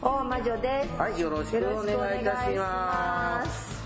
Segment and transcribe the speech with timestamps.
[0.00, 1.00] 大魔女です。
[1.00, 3.82] はいよろしくお願いいたします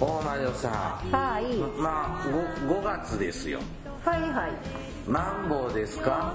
[0.00, 0.72] 大魔女さん
[1.10, 1.56] はい。
[1.80, 2.28] まあ
[2.66, 3.60] 5, 5月ですよ
[4.04, 4.93] はいはい。
[5.06, 6.34] マンボウですか？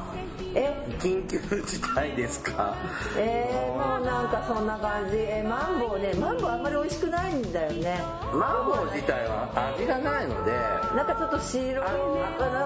[0.56, 2.76] え、緊急事態ですか？
[3.18, 5.18] えー、もうなんかそんな感じ。
[5.18, 8.00] え、マンボウね、マンボウあんまり美味しくないんだよね。
[8.32, 10.52] マンボウ自体は味がないので
[10.96, 11.88] なんかちょっと白い、なん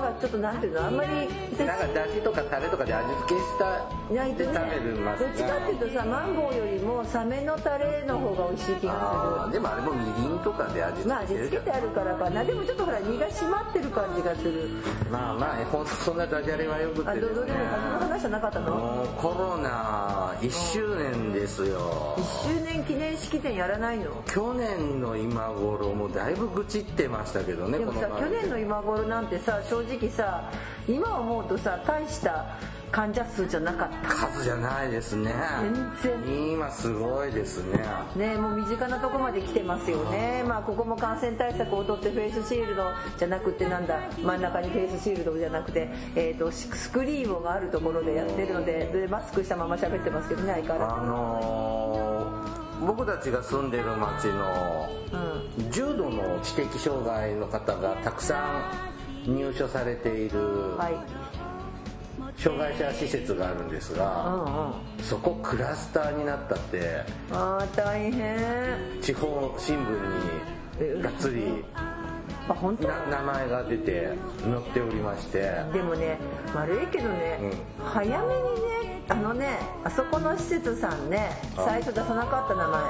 [0.03, 11.09] かちょっとなんていうの、あんまり、なんかだしとかタレとかで味付けしたないとね、食べるますどっちかっていうとさ、マンボウよりもサメのタレの方が美味しい気があーでもあれもみりんとかで味する。
[11.09, 12.43] まあ味付けてる付けてあるからかな。
[12.43, 14.69] でもちょっとほら身が締まってる感じがする。
[15.09, 17.19] まあまあほんとそんなダジャレはよくあ、て。
[17.19, 18.75] ねどでも風の話じゃなかったの？
[18.75, 22.15] もうコロナ1周年ですよ。
[22.17, 24.11] 1周年記念式典やらないの？
[24.25, 30.49] 去年の今頃もだいぶ愚痴ってましたけどねでもさ去年の今頃なんてさ正直さ
[30.87, 32.57] 今思うとさ大した
[32.93, 34.09] 患者数じゃなかった。
[34.09, 35.33] 数じゃないですね。
[36.03, 36.53] 全然。
[36.53, 37.83] 今すごいですね。
[38.15, 40.43] ねもう身近なとこまで来てますよね。
[40.47, 42.83] まあここも感染対策をとってフェイスシールド
[43.17, 54.89] じゃなくてなんだ真ん中にフェイスシールドじゃなくて、えー、とススクリーンがあるところでやってるのででマスクしたまま喋ってますけどね相変わらあのー僕たちが住んでる町の
[55.71, 58.61] 重度の知的障害の方がたくさ
[59.25, 61.42] ん入所されているはい
[62.37, 65.03] 障害者施設があるんですうがんうん。
[65.03, 69.01] そこクラスターになったってあー大変。
[69.01, 72.87] 地方新聞にがっつりあ本当？
[72.87, 74.09] な名前が出て
[74.41, 75.39] 載っておりまして。
[75.71, 76.17] でもね
[76.53, 77.39] 悪いけどね、
[77.83, 78.41] 早めに
[78.91, 81.63] ねあのねあそこの施設さんねあ。
[81.65, 82.81] 最初出さなかった名前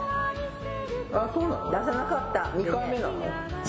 [1.13, 2.39] あそうな出のさなかった。
[2.57, 3.13] 2回目なの？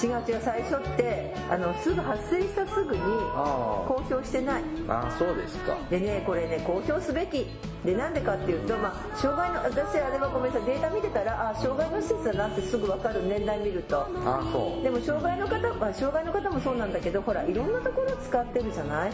[0.02, 3.00] 違う違う最初ってあのすぐ発生したすぐに
[3.34, 4.62] あ公表してない。
[4.88, 5.76] あそうですか。
[5.90, 7.46] でねこれね公表すべき。
[7.84, 10.66] でなんでかっていうと、まあ、障害の私あれはごめんなさい。
[10.66, 14.06] データ見てたらあ障害の施設だなってすぐ分かる年代見ると。
[14.24, 14.82] あそう。
[14.82, 19.12] でも障害の方は障害の方もそうなんだけどほらいろんなところ使ってるじゃない？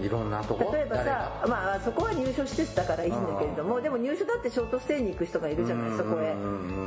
[0.00, 6.34] いろんなとこ例えばさ、まあ、そこは入所施設だからいいんだけれどもでも入所だってショートステイに行く人がいるじゃないそこへ。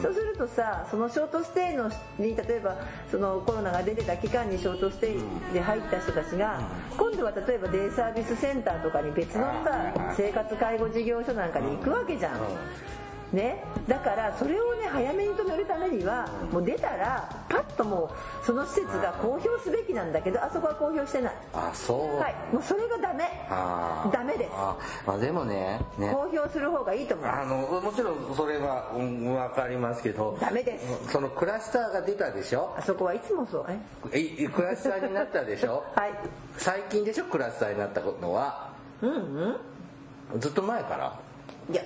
[0.02, 2.78] そうするとさそのショートステイのに例えば
[3.10, 6.62] そのコロナが出てた期間にショートステイで入った人たちが
[6.98, 12.40] 今度は例えばデイサービスセンターとかに別のさ生活介護事業所なんかに行くわけじゃん。
[13.34, 18.12] ね、だからそれをね早めに止めるためにはもう出たらパッとも
[18.42, 21.34] うその施設が公表すべきなんだけどあそこは公表してない。
[21.52, 22.18] あそう。
[22.20, 22.36] はい。
[22.54, 23.26] もうそれがダメ。
[24.12, 24.52] ダメです。
[24.54, 24.78] あ
[25.08, 26.12] まあでもねね。
[26.14, 27.28] 公表する方がいいと思う。
[27.28, 31.12] あのもちろんそれは、うん、分かりますけどダメです。
[31.12, 32.76] そのクラスターが出たでしょ？
[32.78, 33.66] あそこはいつもそう。
[34.12, 35.84] えいクラスターになったでしょ？
[35.98, 36.12] はい。
[36.58, 37.26] 最近でしょ？
[37.26, 38.70] クラスターになったのは。
[39.02, 39.12] うん
[40.32, 40.40] うん。
[40.40, 41.20] ずっと前から？
[41.72, 41.82] いや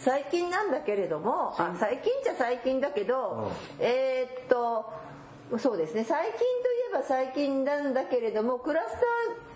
[0.00, 5.10] 最近なんだけれどもあ最近じゃ最近だけど、えーっと
[5.58, 6.04] そうですね。
[6.04, 6.46] 最近とい
[6.90, 8.94] えば最近なんだけれどもクラス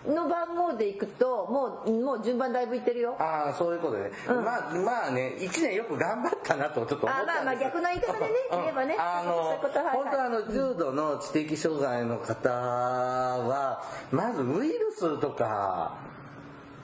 [0.04, 3.14] ターの番号でいくともうもう順番だいぶいってるよ。
[3.20, 8.60] ああそういうことで、まあまあね1年よく頑張ったなとちょっと思ったんですあまあまあ逆の言い方でねうん。
[8.62, 9.78] 言えばねあのそういうこと。
[9.78, 9.96] はいはい。
[9.98, 15.94] 本当はあの重度の知的障害の方はまずウイルスとか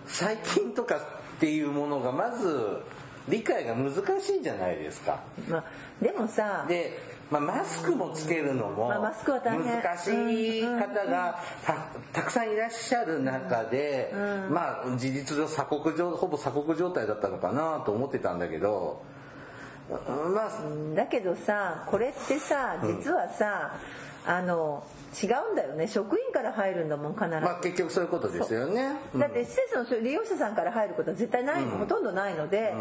[0.06, 1.00] 細菌とかっ
[1.40, 2.78] ていうものがまず
[3.30, 5.20] 理解が難しいじゃないですか。
[5.48, 5.64] まあ、
[6.02, 6.98] でもさで、
[7.30, 11.74] まあ、マスクもつけるのも難しい方がた
[12.12, 14.12] たくさんいらっしゃる中で、
[14.50, 19.02] まあ事実上鎖国状ほぼ鎖国状態だったのかなと思ってたんだけど
[19.88, 20.50] まあ
[20.94, 23.78] だけどさこれってさ実はさ、
[24.26, 25.88] あの違うんだよね。
[25.88, 28.96] 職員から入るんだもん必ず、まあ結局そういうことですよね。
[29.16, 32.74] だって施設の利用者さんから入ることは絶対ない、ほとんどないので、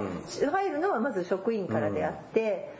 [0.51, 2.77] 入るのはまず職員からであって、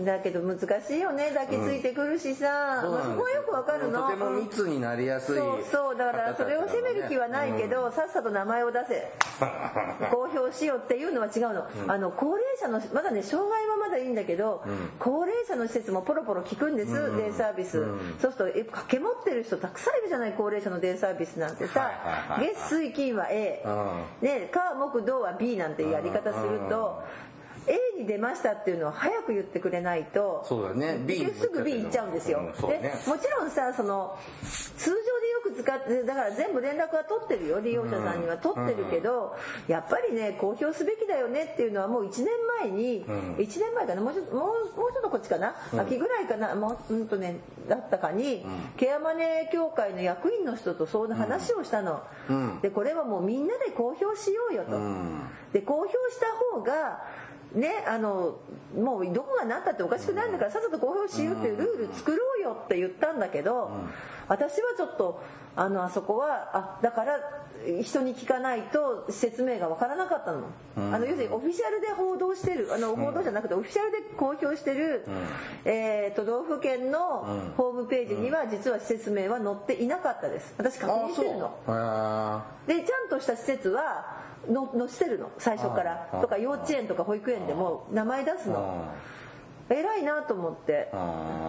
[0.00, 5.96] だけど難しいよね抱きついてくるしさ、そうなんそこはよくわかるのとても密になりやすいそうそう。
[5.96, 9.12] だからそれを責める気はないけど、さっさと名前を出せ。
[10.10, 14.62] 公表しようっていうのは違うの,、あの高齢者のまだね障害はまだいいんだけど、
[14.98, 17.84] 高齢者の施設もポロポロ聞くんです、デイサービス、
[18.18, 23.62] そうするとえ掛け持ってる人たくさんいるじゃない高齢者のデイサービスなんてさ、はいはいはい月水金は A、
[24.20, 27.02] うね、火木土は B なんてやり方すると、
[27.98, 30.98] に出ましたっていうのは早く言ってくれないとそうだね。
[31.38, 32.78] すぐ B 行っちゃうんですよ、うんね。
[33.04, 39.36] でもちろんさその通常でよく使ってだから全部連絡は取ってるよ利用者さんには取ってるけど、
[39.68, 42.26] やっぱりね公表すべきだよねっていうのはもう1年
[42.60, 43.02] 前に、ん。
[43.36, 48.44] 1年前かなもうちょっともうもうちょっとこっちかな、秋ぐらいかなもううんとねだったかに、
[48.76, 52.60] ケアマネー協会の役員の人とそんな話をしたの、うん。
[52.60, 55.28] でこれはもうみんなで公表しようよと、ん。
[55.52, 57.04] で公表した方が
[57.54, 58.38] ねあの
[58.76, 63.70] もうどこがなったっておかしくないんだからさっさと公表しようっていうルール作ろうよって言ったんだけど、
[64.28, 65.22] 私はちょっと
[65.54, 67.18] あのあそこはあだから
[67.82, 70.46] 人に聞かないと説明が分からなかったの,、
[70.76, 75.04] あの要するにオフィシャルで報道してるあの報道じゃなくてオフィシャルで公表してる、
[75.64, 80.54] えー都道府県のホームページには実は説明は載っていなかったです。
[80.58, 81.54] 私確認してるの。
[81.66, 85.30] あでちゃんとした施設はの載せてるの？
[85.38, 86.08] 最初から。
[86.20, 88.52] とか幼稚園とか保育園でも名前出すー。
[88.52, 88.86] の
[89.70, 90.90] 偉いなと思って。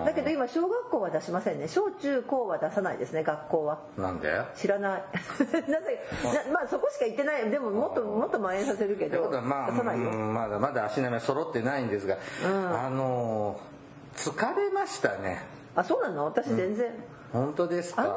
[0.06, 1.68] だけど今小学校は出しませんね。
[1.68, 3.80] 小中高は出さないですね学校は。
[3.98, 4.30] なんで？
[4.56, 5.04] 知らない。
[5.70, 6.00] なぜ？
[6.48, 7.50] なまあそこしか行ってない。
[7.50, 10.10] でももっともっと蔓延させるけどまあ、出さないよ。
[10.12, 13.74] うんまだまだ足並みは揃ってないんですが、あのー
[14.16, 15.42] 疲れましたね。
[15.76, 16.26] あそうなの？
[16.26, 16.92] 私全然、
[17.34, 18.04] 本当ですか？
[18.04, 18.14] あんま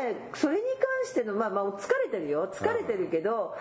[0.00, 2.48] りねそれに関してのまあまあ疲れてるよ。
[2.52, 3.54] 疲れてるけど、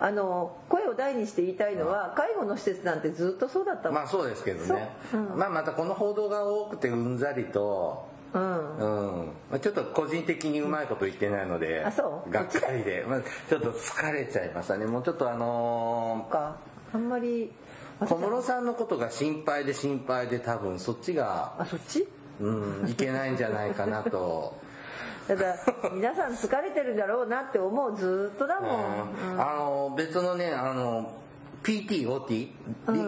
[0.00, 5.20] あの声を大にして言いたいのは介護の施設なんてずっとそうだったもん、まあそうですけどね、そう。
[5.36, 8.06] まあまたこの報道が多くてうんざりと。
[8.34, 8.76] うん。
[8.76, 9.26] うん。
[9.50, 12.30] まあちょっと個人的にうまいこと言ってないので、あそう？
[12.30, 14.84] がっかりで、まあ、ちょっと疲れちゃいましたね。
[14.86, 16.56] もうちょっとあのか。
[16.92, 22.06] あんまりー小室さんのことが心配で心配で多分そっちが、あそっち？
[22.40, 24.56] うん、いけないんじゃないかなと。
[25.26, 25.56] ただ
[25.92, 29.40] 皆さん疲れてるだろうなって思うずっとだもん、うん。
[29.40, 31.12] あの別のねあの
[31.62, 32.50] PT、OT、リ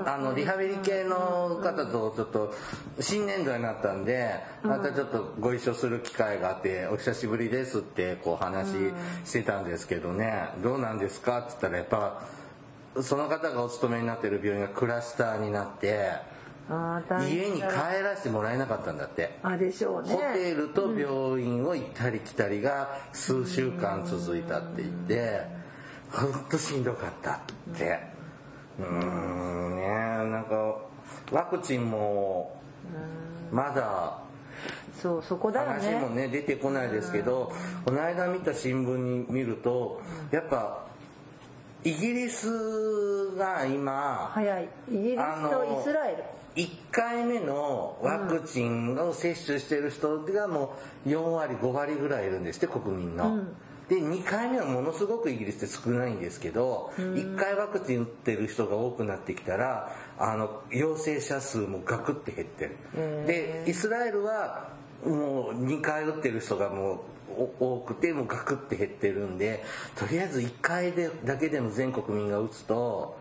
[0.04, 2.54] あのリハビリ系の方とちょっと
[3.00, 8.68] 新年度になったんでまたちょっとご一緒する機会があって「お久しぶりです」ってこう話
[9.24, 12.22] してたんですけどね「どうなんですか?」って言ったらやっぱ
[13.02, 16.10] その方がお勤めになってる病院がクラスターになって
[16.70, 19.38] 家に帰らせてもらえなかったんだって。
[19.42, 20.14] あでしょうね。
[20.14, 25.42] ホテルと病院を行ったり来たりが数週間続いたって言って
[26.12, 27.38] ほんとしんどかったっ
[27.76, 27.98] て。
[28.78, 29.86] うーんね
[30.30, 30.76] なんか
[31.32, 32.60] ワクチンも
[33.50, 34.18] まだ
[35.00, 37.52] そうそこだよ話もねね出てこないですけど
[37.84, 40.00] この間見た新聞に見ると
[40.30, 40.86] やっぱ
[41.82, 44.68] イギリスが今早い。
[44.90, 46.24] イギリスとイスラエル。
[46.62, 50.74] 1回目のワクチンを接種してる人がも
[51.06, 53.44] う4割5割ぐらいいるんですって国民の。
[53.88, 62.76] で2回目はものすごくイギリスって少ないんですけど、1回ワクチン打ってる人が多くなってきたらあの陽性者数もガクって減ってる。
[63.26, 64.68] でイスラエルは
[65.04, 67.19] もう2回打ってる人がもうお
[67.58, 69.64] 多くてもうガクって減ってるんで
[69.96, 73.16] とりあえず1回でだけでも全国民が打つと、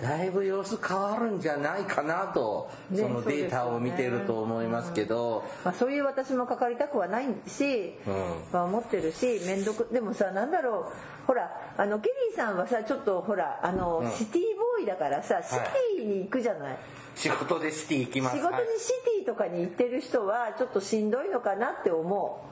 [0.00, 8.14] だいぶ様子変わるんじゃないかなと、ねそのデータを見てると思いますけど、まあ、そういう私もかかりたくはないし、うん。
[8.52, 15.54] まあ、思ってるし面倒くでもさなんだろうほらあのケリーさんはさちょっとほらあの、シティボーイだからさシ
[15.96, 16.78] ティに行くじゃない、
[17.14, 18.36] 仕事でシティ行きます。
[18.36, 22.44] 仕事にはいシティとかに行ってる人はちょっとしんどいのかなって思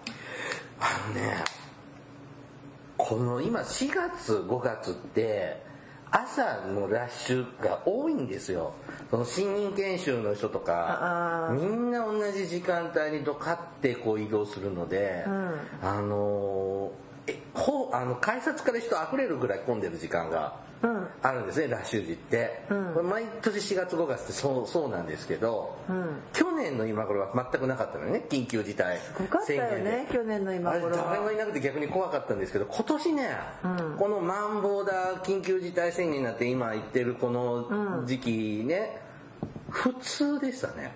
[0.81, 1.45] あのね
[2.97, 5.63] この今4月5月って
[6.11, 8.73] 朝のラッシュが多いんですよ。
[9.11, 15.55] その新任研修の人とかあみんな同じ時間帯にドカってこう移動するので、うん。
[15.83, 16.93] あの
[17.27, 20.57] えほあの改札から人溢れるぐらい混んでる時間が
[21.23, 23.09] あるんですねラッシュ時って、うん。
[23.09, 26.21] 毎年4月5月ってそうそうなんですけど、うん。
[26.33, 30.97] 去年の今頃は全くなかったのよね緊急事態すごかったよね去年の今頃。
[30.97, 33.97] は誰もいなくて逆に怖かったんですけど今年ね、うん。
[33.99, 38.31] このマンボウだ緊急事態宣言になって今言ってるこの時期
[38.65, 39.01] ね、
[39.71, 40.93] 普通でしたね。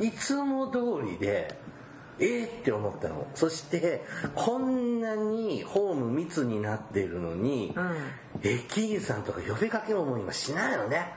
[0.00, 1.58] いつも通りで
[2.18, 3.26] えーって思ったの。
[3.34, 4.02] そして
[4.34, 7.96] こんなにホーム密になっているのに、うん。
[8.42, 11.14] 駅員さんとか呼びかけももう今しないのね。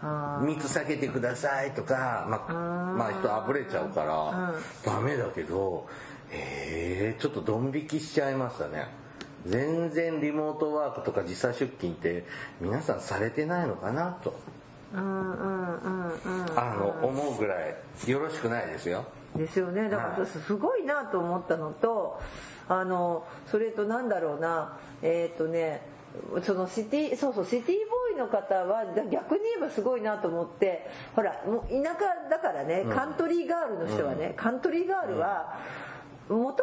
[0.00, 2.52] あ密避けてくださいとか、まあ、
[2.96, 5.88] まあ人あぶれちゃうから、ダメだけど、
[6.30, 8.86] えー、ちょっとドン引きしちゃいましたね。
[9.46, 12.24] 全然リモートワークとか時差出勤って
[12.60, 16.58] 皆さんされてないのかなと、ーうんうんうんうん。
[16.58, 17.74] あの、思うぐらい
[18.06, 19.04] よろしくないですよ。
[19.36, 19.88] ですよね。
[19.88, 22.20] だから私すごいなと思ったのと
[22.68, 24.78] あのそれとなんだろうな。
[25.02, 25.82] えっ、とね
[26.42, 35.58] そのシティそうそうシティボーイの方は逆に言えばすごいなと思ってほらもう田舎だからねカントリーガールの人はね、カントリーガールは
[36.28, 36.62] もともとさ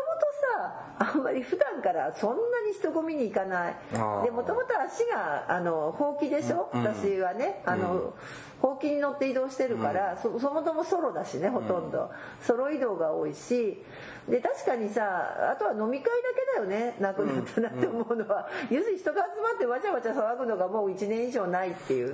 [0.97, 2.35] あんまり普段からそんな
[2.65, 3.75] に人混みに行かない。
[4.24, 7.62] でもともと足があのほうきでしょ、私はね。
[7.65, 8.13] あの、
[8.62, 12.09] ほうきに乗って移動してるから、そそもそもソロだしねほとんど、
[12.41, 13.83] ソロ移動が多いし。
[14.27, 16.95] で確かにさあとは飲み会だけだよね。
[17.00, 22.12] なくなったなって思うのは、要するに人が集まってわちゃわちゃ騒ぐのがもう1年以上ないっていう。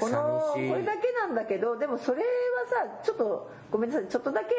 [0.00, 0.70] この寂しい。
[0.70, 2.26] これだけなんだけどでもそれは
[2.88, 4.08] さちょっとごめんなさい。
[4.08, 4.54] ちょっとだけ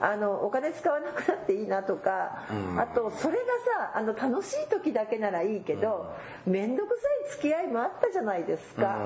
[0.00, 2.46] あのお金使わなくなっていいなとか、
[2.78, 3.44] あとそれが
[3.80, 6.14] さあの楽しい時だけならいいけど
[6.46, 8.96] 面倒、くさい付き合いもあったじゃないですか、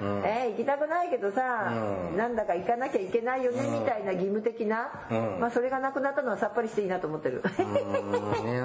[0.00, 1.72] うえー行きたくないけどさ、
[2.10, 2.16] うん。
[2.16, 5.40] なんだか行かなきゃいけないよね、みたいな義務的な、うん。
[5.40, 7.42] まあ、それがなくなったのはさっぱりしていいなと思ってる。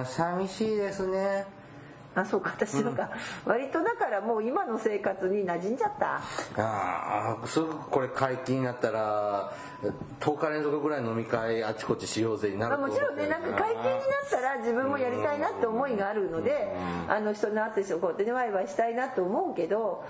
[0.05, 1.58] 寂しいですね
[2.15, 2.95] あそうか私なん。
[2.95, 3.09] か、
[3.45, 6.15] 割とだからもう今の生活に馴染んじゃった。
[6.61, 9.53] ああすぐこれ解禁になったら
[10.19, 13.99] 10日連続ぐらい飲み会あちこちしようぜになるまあ、もちろんねなんか解禁になっ
[14.29, 16.75] たら自分もやりたいなって思いがあるので、
[17.07, 20.03] あの人に会ってこうやってねワイワイしたいなと思うけど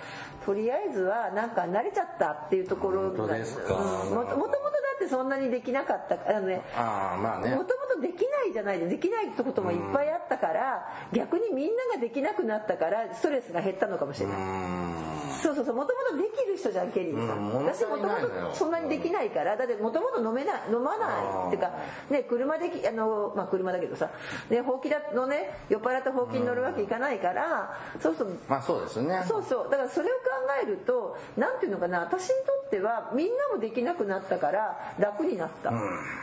[0.45, 3.75] とりあえずはなんか慣れちゃったっていうところ本当ですか。
[3.75, 4.15] うん。
[4.15, 4.59] もともと
[4.99, 7.55] ってそんなにできなかったあのねああまあね。
[7.55, 15.08] もともとできないじゃないでできないってこともいっぱいあったから逆にみんなができなくなったからストレスが減ったのかもしれうない。
[15.29, 15.33] ん。
[15.41, 15.75] そうそうそう。
[15.75, 17.65] もともとできる人じゃんケリーさん、うん。
[17.65, 19.55] 私もともとそんなにできないから。
[19.55, 21.71] だってもともと飲めない飲まないっていうか
[22.09, 24.09] ね車できあのまあ車だけどさ
[24.49, 29.23] ねほうきだのね酔っ払ったほうきに乗るわけいかないからそうそうまあそうですね。
[29.27, 29.69] そうそう。
[29.69, 30.23] だからそれを考
[30.63, 35.71] えるとなんていうのかな私にとってはみんなもできなくなったから楽になった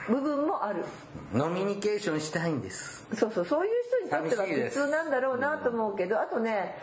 [0.09, 0.85] 部分もある。
[1.33, 3.07] ノミニケーションしたいんです。
[3.15, 3.45] そうそう。
[3.45, 3.73] そういう
[4.09, 6.77] 人にとっては普通なんだろうなと思うけどあとね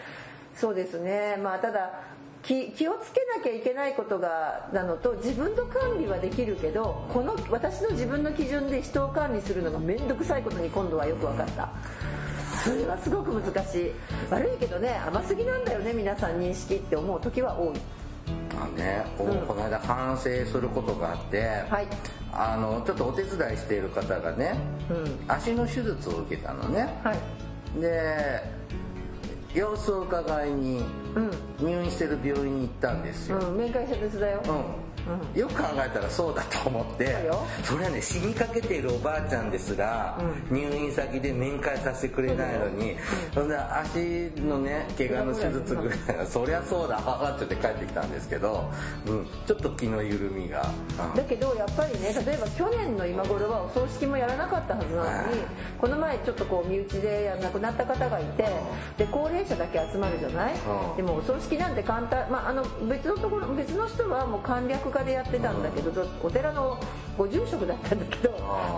[0.56, 1.38] そうですね。
[1.42, 1.92] まあただ
[2.44, 11.70] 気気をつけなきゃいけないことがなのと自分の管理はできるけどこの私の自分の基準で人を管理するのが面倒くさいことに今度はよく分かった。
[12.64, 13.92] それはすごく難しい。
[14.30, 17.80] 悪いけどね甘すぎなんだよね皆さん認識って思う時は多い。
[18.56, 21.88] あのね、ここの間反省することがあって、はい。
[22.32, 24.58] あのちょっとお手伝いしている方がね、
[24.90, 25.20] うん。
[25.28, 27.00] 足の手術を受けたのね。
[27.04, 27.82] はい。
[27.82, 28.44] で
[29.54, 30.84] 様子を伺いに
[31.60, 34.42] 入院してる病院に行ったんですよ、うん面会者手伝よ
[35.34, 37.30] うん、よく考えたらそうだと思って
[37.64, 40.18] それはね死にかけているおばあちゃんですら、
[40.50, 42.96] 入院先で面会させてくれないのに、
[43.34, 48.70] そんな足のね怪我の手術ぐらいはそりゃそうだははって言って帰ってきたんですけど、
[49.08, 50.70] うん、ちょっと気の緩みが、
[51.12, 51.16] うん。
[51.16, 55.42] だけどやっぱりね例えば去年の今頃はお葬式もやらなかったはずなのに
[55.80, 58.48] この前ちょっとこう身内で亡くなった方がいて
[58.98, 60.54] で高齢者だけ集まるじゃない？
[60.54, 60.98] うん。
[60.98, 66.78] でもお葬式なんて簡単、まあ、あの別のところ別の人はもう簡略化でやってたんだけどお寺の
[67.18, 68.30] ご住職だったんだけど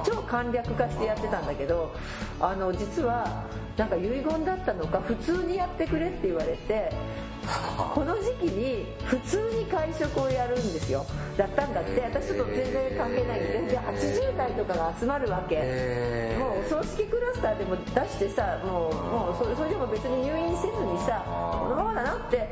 [0.05, 1.93] 超簡略化してやってたんだけど
[2.39, 3.43] あの実は
[3.77, 6.91] なんか遺言だったのか普通にやってくれって言われて
[7.93, 11.05] この時期に普通に会食をやるんですよ。
[11.37, 12.01] だったんだって。
[12.01, 13.67] 私ちょっと全然関係ないんで。
[13.69, 16.37] で80代とかが集まるわけ。
[16.39, 17.57] もうお葬式クラスター。
[17.59, 22.49] でも出してさもうもうそれでも別に入院せずにさこのままだなって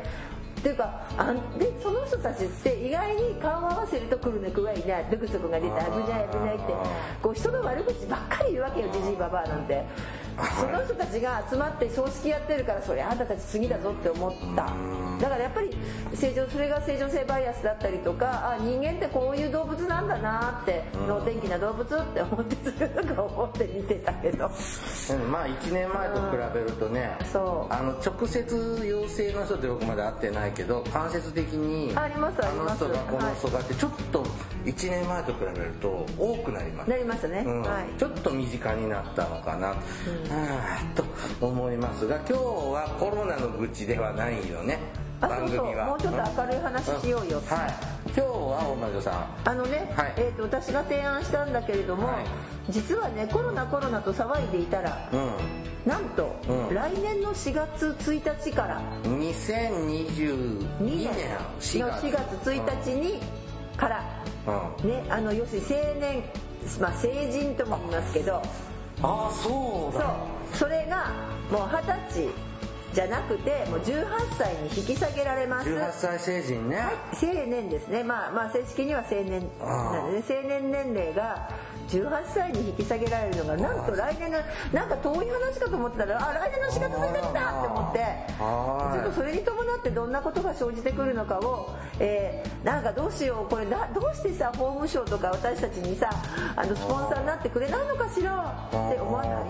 [0.63, 5.08] っていうかあでその人たちって意外に顔を合わせると来るねくわいない。
[5.12, 5.75] ルクソクが出て危
[6.10, 6.74] ない危ないって。
[7.22, 9.84] こう人の悪口ばっかり言うわけよじじいばばあなんて。
[10.60, 14.74] その人たちが集まって葬式やってるからそれあんたたち次だぞって思った。
[15.20, 15.70] だからやっぱり
[16.16, 24.48] 正常それが正常性バイアスだったりとかあ人間ってこういう動物なんだなって能天気な動物って思ってずっと思って見てたけど。
[24.48, 27.74] うんまあ1年前と比べるとね、そう。
[27.74, 32.86] あの直接陽性の人って僕まで会ってないけど間接的にありますあります。
[32.86, 34.24] あの人がこの人がってちょっと
[34.66, 36.90] 1年前と比べると多くなります。
[36.90, 37.62] なりましたね、うん。
[37.62, 38.00] はい。
[38.00, 39.78] ちょっと身近になったのかな、はあ
[40.96, 44.80] と思いますが今日はコロナの愚痴ではないよね。
[45.27, 45.86] 番組は。
[45.88, 47.42] もうちょっと明るい話しようよ、ん。
[47.46, 47.74] はい。
[48.06, 49.50] 今日は大魔女さん。
[49.50, 50.13] あのね、はい。
[50.18, 52.25] えー、と私が提案したんだけれども、はい。
[52.70, 56.75] 実はねコロナコロナと騒いでいたらうなんと、うん。
[56.75, 58.80] 来年の4月1日から。
[58.80, 58.84] ん
[59.20, 61.12] 2022 2年
[61.60, 63.20] 年の4月1日に
[63.77, 64.03] から、
[64.82, 64.89] うん。
[64.89, 66.24] ねあの要するに成年、
[66.80, 68.42] まあ、成人とも言いますけど
[69.03, 70.57] あそうそう。
[70.57, 71.12] それが
[71.51, 72.52] もう二十歳。
[72.93, 74.05] じゃなくてもう18
[74.38, 75.69] 歳に引き下げられます。
[75.69, 76.77] 18歳成人ね、
[77.13, 78.03] 青年ですね。
[78.03, 79.41] まあまあ正式には青年。
[79.59, 81.50] なので、成年年齢が
[81.89, 84.38] 18歳に引き下げられるのがなんと来年の
[84.71, 88.00] なんか遠い話かと思ってたらあ来年の4月1日だって思って
[88.39, 88.97] はい。
[88.97, 93.50] ちょっとそれに伴ってどんなことが生じてくるのかを、えーなんかどうしよう。
[93.50, 96.09] これだどうしてさ法務省とか私たちにさ
[96.55, 98.69] あのスポンサーになってくれないのかしら？
[98.69, 99.43] って思わない？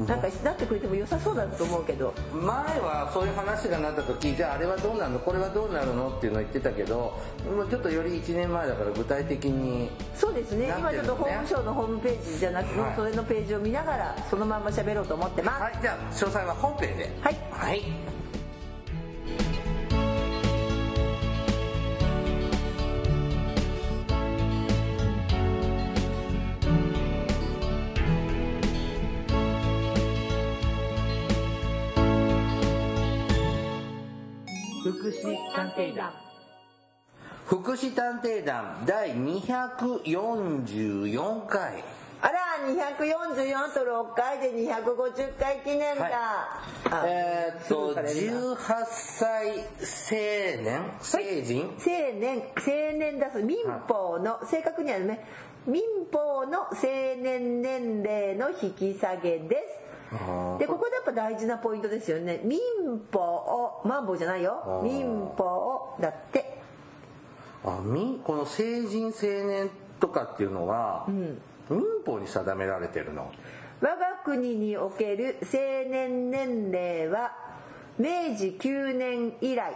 [0.00, 2.12] なんかなってくれても良さそうだと思うけど。
[2.32, 5.18] 前はそういう話がなった時じゃああれはどうなるの？
[5.18, 6.08] これはどうなるの？
[6.16, 10.74] っていうのを言ってたけどもうちょっとより1年前だから具体的にそうですね。
[10.78, 12.96] 今ちょっと法務省のホームページじゃなくて、はい。
[12.96, 15.78] それのページを見ながらそのまんま喋ろうと思ってます、はい。
[15.80, 17.10] じゃあ詳細は本編で。
[17.20, 17.36] はい。
[17.50, 17.82] はい
[35.22, 36.12] 祉探偵団。
[37.46, 41.84] 福祉探偵団第244回。
[42.24, 42.38] あら
[42.68, 49.64] 244と6回で250回記念だ、あえーっとすぐからやるな18歳青
[50.62, 51.70] 年成人、青
[52.20, 52.62] 年青
[52.96, 53.56] 年だす民
[53.88, 55.26] 法の、正確にはね
[55.66, 56.76] 民法の青
[57.20, 59.81] 年年齢の引き下げです
[60.58, 62.40] でここでやっぱ大事なポイントですよね。
[62.44, 62.58] 民
[63.10, 64.82] 法マンボウじゃないよ。
[64.84, 66.60] 民法だって。
[67.64, 73.30] あ民この成人青年とかっていうのは、民法に定められてるの？
[73.80, 75.58] 我が国における青
[75.90, 77.32] 年年齢は
[77.98, 79.74] 明治9年以来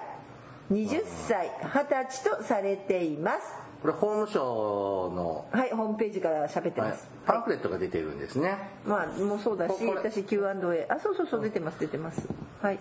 [0.71, 6.90] 20歳20歳とされていますこれ法務省の、はいホームページから喋ってはい。
[6.90, 8.57] ます、パンフレットが出てるんですね。
[8.85, 12.26] まあもうそうだし私 Q&A あそうそうそう出てます出てます。
[12.61, 12.78] はい。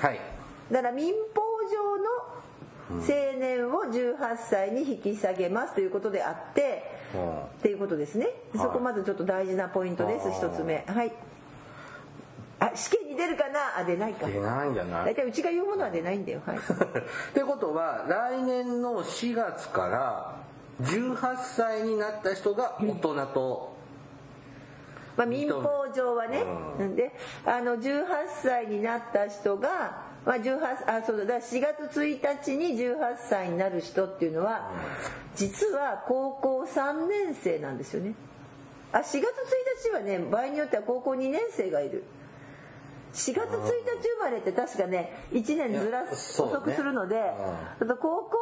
[0.00, 0.20] はい。
[0.70, 1.42] だから民法
[2.90, 6.82] 上の青年を18歳に引き下げますということであって、
[7.14, 7.40] うん。
[7.42, 8.28] っていうことですね。
[8.56, 10.84] そこまずちょっと大事なポイントです一つ目。
[10.88, 11.12] はい。
[12.58, 13.78] あ試験に出るかな？
[13.78, 14.26] あ出ないか。
[14.26, 15.06] 出ないんじゃない？
[15.06, 16.40] 大体うちが言うものは出ないんだよ。
[16.44, 16.56] はい。
[16.58, 16.60] っ
[17.34, 20.34] てことは来年の4月から
[20.82, 23.76] 18歳になった人が大人と、
[25.16, 25.62] まあ、民法
[25.94, 26.44] 上はね、
[26.78, 26.96] うん。
[26.96, 27.12] で
[27.44, 28.04] あの18
[28.42, 31.24] 歳になった人が、まあ、18あそうだ。
[31.24, 34.70] だから4月1日に18歳になる人っていうのは
[35.34, 38.14] 実は高校3年生なんですよね。
[38.92, 39.22] あ4月1
[39.84, 42.04] 日はね場合によっては高校2年生がいる
[43.12, 43.42] 4月1日
[44.18, 47.20] 生まれって確かね1年ずらす遅くするので、
[47.78, 48.38] 高校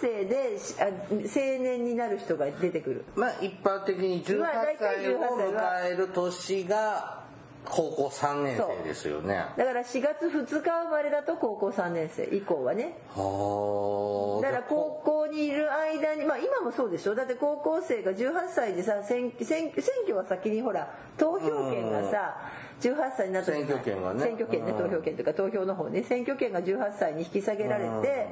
[0.00, 3.04] 年生でしあ青年になる人が出てくる。
[3.16, 7.24] まあ一般的に18まあ大体歳を18歳は迎える年が
[7.64, 9.46] 高校3年生ですよね。
[9.56, 12.98] だから4月2日生まれだと高校3年生以降はね。
[13.14, 17.14] はあだから高校にいる間にまあ今もそうでしょ。
[17.14, 22.36] だって高校生が18歳でさ選挙は先にほら投票権がさ
[22.90, 24.20] 18歳になった選挙権がね。
[24.20, 24.78] 選挙権ねうん。
[24.78, 26.02] 投票権というか投票の方ね。
[26.02, 28.28] 選挙権が18歳に引き下げられて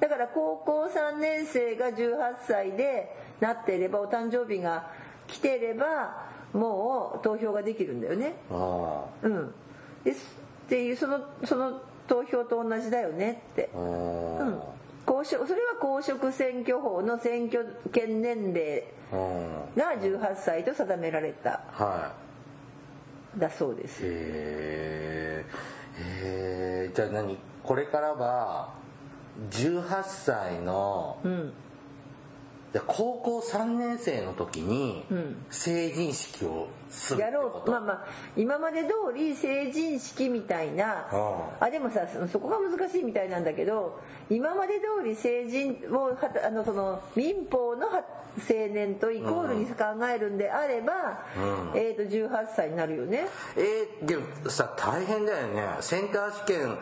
[0.00, 4.90] だから高校3年生が18歳でなっていればお誕生日が
[5.26, 8.34] 来てればもう投票ができるんだよね。
[8.50, 9.54] あうん。
[10.04, 13.70] ですっていうそのその投票と同じだよねって。
[13.74, 14.60] あ、うん。
[15.04, 19.74] 公職それは公職選挙法の選挙権年齢うん。
[19.76, 21.60] が18歳と定められた。
[21.72, 22.12] は
[23.38, 24.02] だそうです。
[24.02, 25.44] いへ
[25.98, 27.38] えじゃあ何？
[27.62, 28.74] これからは
[29.50, 31.52] 18歳のうん。
[32.86, 35.46] 高校3年生の時にん。
[35.50, 36.68] 成人式を
[37.18, 37.70] やろう。
[37.70, 38.04] まあまあ
[38.36, 41.70] 今まで通り成人式みたいなああ。
[41.70, 48.02] でもさそそこが難しいみたいなんだけど今まで通り成人をあのその民法のは
[48.38, 51.78] 青年とイコールに考えるんであれば、うん。
[51.78, 53.26] えー、と18歳になるよね。
[53.56, 55.66] えー、でもさ大変だよね。
[55.80, 56.78] センター試験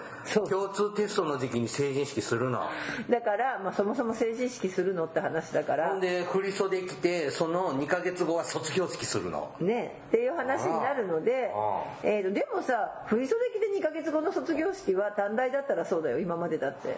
[0.48, 2.68] 共通テストの時期に成人式するの。
[3.08, 5.90] だから、まあ、そもそも成人式するのって話だから。
[5.90, 9.54] ほんで振り袖着てその2ヶ月後は卒業式するの。
[9.60, 16.96] ねっていう話になるのであ、えー、とでもさ振り袖着て2ヶ月後の卒業式は短大だったらそうだよ今までだって。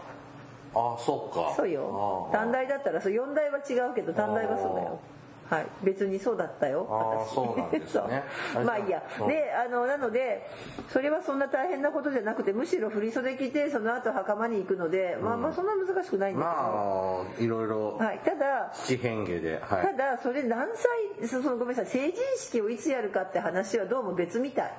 [0.74, 1.54] ああそうか。
[1.56, 2.28] そうよ。
[2.32, 5.00] 短大だったらそう4大は違うけど短大はそうだよ
[5.48, 5.66] はい。
[5.82, 6.86] 別にそうだったよ。
[6.88, 7.34] 私。
[7.34, 8.24] そうなんですね。
[8.64, 9.02] まあいいや。
[9.20, 9.28] うん。
[9.28, 10.46] であのなので
[10.88, 21.86] それはそんな大変なことじゃなくてむしろ振り袖着てその後袴に行くので、まあまあそんな難しくないんだけど、まあいろいろはい、ただ七変化ではたいだそれ何歳そそのごめんなさい。
[21.86, 24.72] 成人式をいつやるかって話はどうも別みたい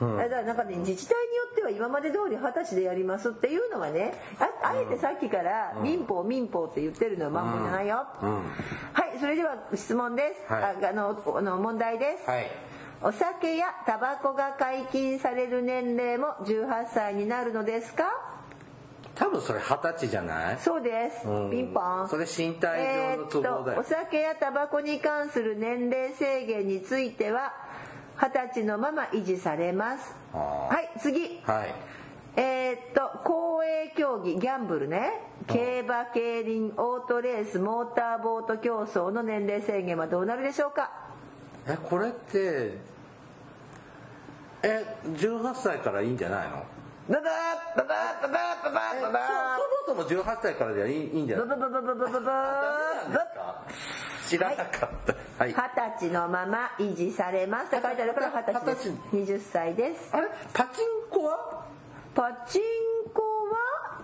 [0.00, 8.42] だからなんかね自治体によっては今まで通り二十歳でやりますっていうのがねああえてさっきから民法民法って言ってるのはマンボじゃないよ、は
[9.14, 10.62] いそれでは質問です、はい。
[10.62, 12.46] ああのあの問題です、はい。
[13.02, 18.04] お酒やタバコが解禁される年齢も18歳になるのですか？
[19.14, 20.58] 多分それ二十歳じゃない？
[20.58, 21.50] そうです、うん。
[21.50, 22.06] ピンポン。
[22.10, 23.54] それ身体上の都合だよ。
[23.56, 27.54] えーっとお酒やタバコに関する年齢制限については
[28.18, 30.14] 二十歳のまま維持されます。
[30.32, 31.40] はい次。
[31.44, 31.74] はい。
[32.38, 35.10] えーっと公営競技ギャンブルね。
[35.46, 40.90] 競馬競輪オートレースモーターボート競争の年齢制限はどうなるでしょうか？
[41.68, 42.78] えこれって
[44.62, 46.64] え18歳からいいんじゃないの？
[47.08, 47.22] ブブー
[47.76, 49.20] ブブーブブーブブーブブー
[49.86, 52.32] そもそも18歳からでいいいいんじゃないブブブブブブブブブー
[54.28, 55.60] 知らなかったはい、二十
[56.00, 61.66] 歳のまま維持されますって書いてあるから二十歳です20歳ですあれパチンコは
[62.14, 62.62] パチン
[63.12, 64.00] コは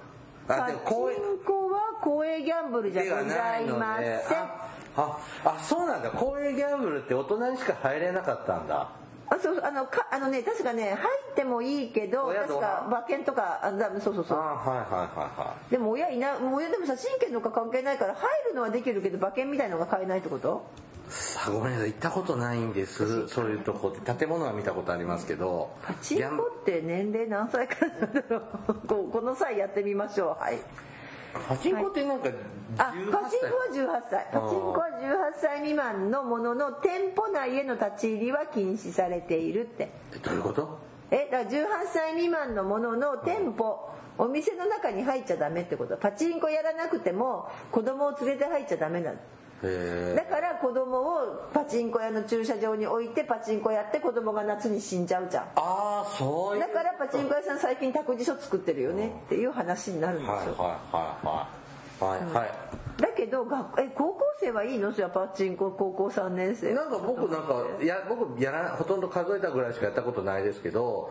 [0.47, 4.63] パチンコは公営ギャンブルじゃございません
[4.95, 8.91] ああそうなんだ公営ギャンブルって大人にしか入れなかったんだ
[9.41, 14.39] そうあのかあのね確かね入ってもいいけど確か馬券とかあだそうそうあそう。
[14.39, 20.65] はいはいはいはでも親いな親でもさ親権とか関係ないから入るのはできるけど馬券みたいのが買えないってこと？
[21.09, 21.93] いさあごめんなさい。
[21.93, 23.29] 行ったことないんです。
[23.29, 23.47] そう。
[23.47, 25.71] いうとこって建物は見たことありますけど。
[25.83, 28.37] パチンコって年齢何歳からなんだろ
[28.69, 28.75] う？
[28.89, 30.43] こうこの際やってみましょう。
[30.43, 30.59] はい
[31.49, 32.33] パチンコってなんか18
[32.79, 33.11] あ歳。
[33.11, 34.27] パチンコは18歳。
[34.33, 39.91] パチンコは18歳未満のものの店舗内への立ち入りは禁止されているって。
[40.15, 40.79] えどういうこと？
[41.11, 45.97] えだから18歳未満のものの店舗お店の中に入っちゃダメってこと？
[45.97, 49.17] パチンコやらなくても子供を連れて入っちゃダメなの？
[49.17, 49.19] へ
[49.63, 55.45] だから子供をパチンコ屋の駐車場に置いてパチンコやって子供が夏に死んじゃうじゃん。
[55.45, 59.13] ああそうだからパチンコ屋さん最近託児所作ってるよね。
[59.27, 62.35] っていう話になるんですよ、はいはいはいはいはい。
[62.35, 62.51] はい
[62.99, 64.93] だけど学え高校生はいいの？
[64.93, 66.75] じゃあパチンコ高校3年生。
[66.75, 71.11] なんか僕なんかいや僕やらほとんど数えたぐらいしかやったことないですけど、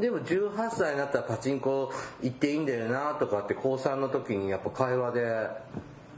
[0.00, 5.48] でも18歳になったらパチンコ行っていいんだよなとかって高3の時にやっぱ会話で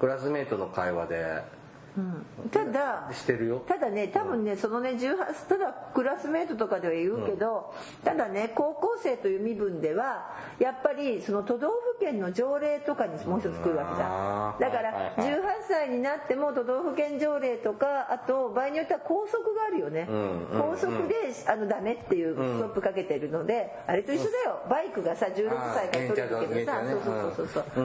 [0.01, 1.42] クラスメートの会話で
[2.50, 3.62] ただしてるよ。
[3.68, 7.72] ただね多分ねそのね18ただクラスメートとかでは言うけど、
[8.04, 14.57] ただね高校生という身分ではやっぱりその都道府県の条例とかにもう一つ来るわけじゃあー。
[14.57, 15.40] んだからはいはいはい。
[15.40, 21.14] 18歳になっても都道府県条例とかあと場合によっては校則があるよね、んうん校則で
[21.46, 24.62] あのダメっていうストップかけてるので、あれと一緒だよ。
[24.68, 27.83] バイクがさ16歳から取れるけどさあーそうそうそうそうそ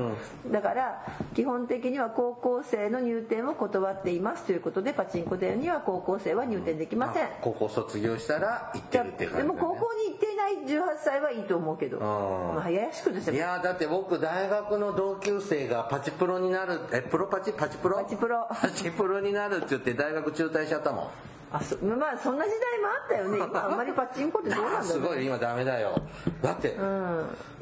[0.50, 12.00] う、だから基本的には高校生の入店を断っていますということでパチンコ店には高校生は入店できません、高校卒業したら行ってるっていう感じだ、ね、でも高校に行っていない18歳はいいと思うけど、ん。
[12.02, 17.98] まあ、ややしくですいよやーだって僕大学の同級生がパチプロになるえプロパチパチプロ？
[17.98, 18.48] パチプロ。
[18.50, 21.08] パチプロになるって言って大学中退しちゃったもん。
[21.52, 23.38] あそまあそんな時代もあったよね。
[23.38, 25.96] 今 あんまりパチンコってどうなんだろうすごい今ダメだよ。
[26.44, 26.76] だって、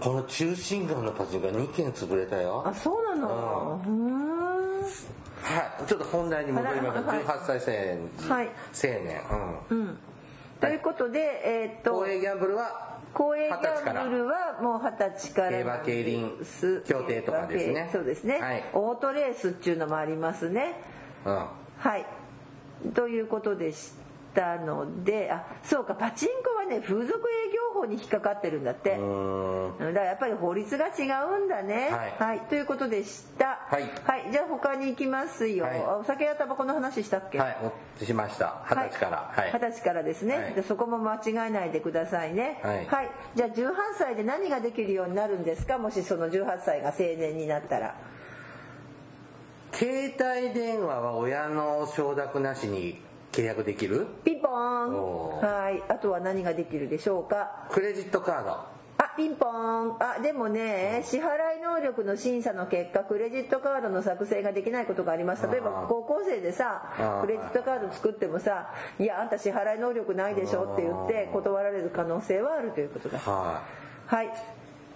[0.01, 2.63] この中心街のパチンコが2軒潰れたよ。
[2.65, 3.81] あそうなの？
[3.85, 4.83] うーん
[5.41, 8.45] はいちょっと本題に戻りますはい18歳青年、はい。
[8.47, 8.51] 青
[8.83, 9.21] 年。
[9.69, 9.97] うん、
[10.59, 16.31] ということでえーっと公営ギャンブルは公営ギャンブルはもう二十歳から競馬競輪
[16.85, 17.89] 競艇とかですね。
[17.91, 18.63] そうですね、はい。
[18.73, 20.75] オートレースっていうのもありますね。
[21.25, 21.45] うん。
[21.77, 22.05] はい。
[22.93, 23.93] ということでし
[24.37, 28.91] たのであそうかパチンコはね風俗営業法に引っかかってるんだって。
[28.91, 29.93] うーん。
[29.93, 30.91] だからやっぱり法律が違
[31.39, 31.89] うんだね。
[32.19, 32.39] はい。
[32.41, 33.65] ということでした。
[33.69, 34.31] はい。
[34.31, 35.81] じゃあ他に行きますよ、はい。
[36.01, 37.39] お酒やタバコの話したっけ？
[37.39, 37.57] はい。
[38.01, 38.63] おしました。
[38.69, 39.31] 二十歳から。
[39.33, 40.53] はい、二十歳からですね、はい。
[40.53, 42.59] でそこも間違えないでくださいね。
[42.63, 43.09] はい。
[43.35, 45.77] じゃあ18歳で何ができるようになるんですか？
[45.79, 47.95] もしその18歳が青年になったら。
[49.73, 52.99] 携帯電話は親の承諾なしに
[53.37, 54.07] 契約できる？
[54.23, 55.41] ピンポーン。
[55.41, 55.83] はい。
[55.87, 57.67] あとは何ができるでしょうか？
[57.69, 58.49] クレジットカード。
[58.99, 59.95] あピンポーン。
[59.99, 65.45] あでもね支払い能力の審査の結果クレジットカードの作成ができないことがあります。
[65.47, 73.19] 例えば高校生でさクレジットカード作ってもさ「いやあんた支払い能力ないでしょ」って言って断られる可能性はあるということだ。
[73.19, 73.61] は
[74.09, 74.15] い。
[74.15, 74.33] はい。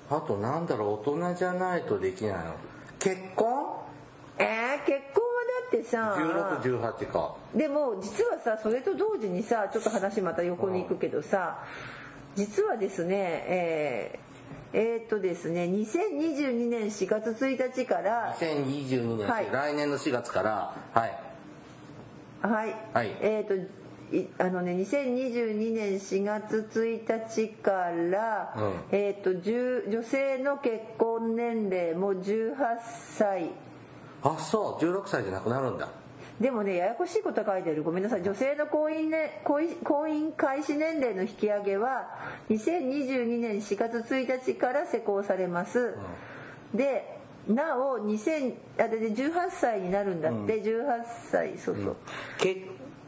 [0.09, 1.09] あとなんだろう？
[1.11, 2.55] 大人じゃないとできないの？
[2.97, 3.81] 結婚？
[4.39, 5.30] えー、結婚？
[5.77, 6.15] ってさ。
[6.17, 7.35] 1618か。
[7.55, 11.63] でも実はさそれと同時にさちょっと話また横に行くけどさ
[12.35, 13.15] 実はですね
[13.47, 19.47] えー、えーっとですね2022年4月1日から2022年、はい。
[19.51, 21.19] 来年の4月からはい。
[22.41, 23.15] はい、はい。
[23.21, 23.81] えーっと
[24.13, 28.73] いあのね2022年4月1日から、うん。
[28.91, 32.55] えっ、と10女性の結婚年齢も18
[33.17, 33.51] 歳
[34.23, 34.83] あそう。
[34.83, 35.89] 16歳じゃなくなるんだ。
[36.39, 37.83] でもねややこしいこと書いてる。
[37.83, 38.23] ごめんなさい。
[38.23, 39.67] 女性の婚姻,、ね、婚
[40.09, 42.09] 姻開始年齢の引き上げは
[42.49, 45.95] 2022年4月1日から施行されます、
[46.73, 50.83] でなお2000あでで18歳になるんだって、18
[51.31, 51.95] 歳そうそう、
[52.39, 52.61] 結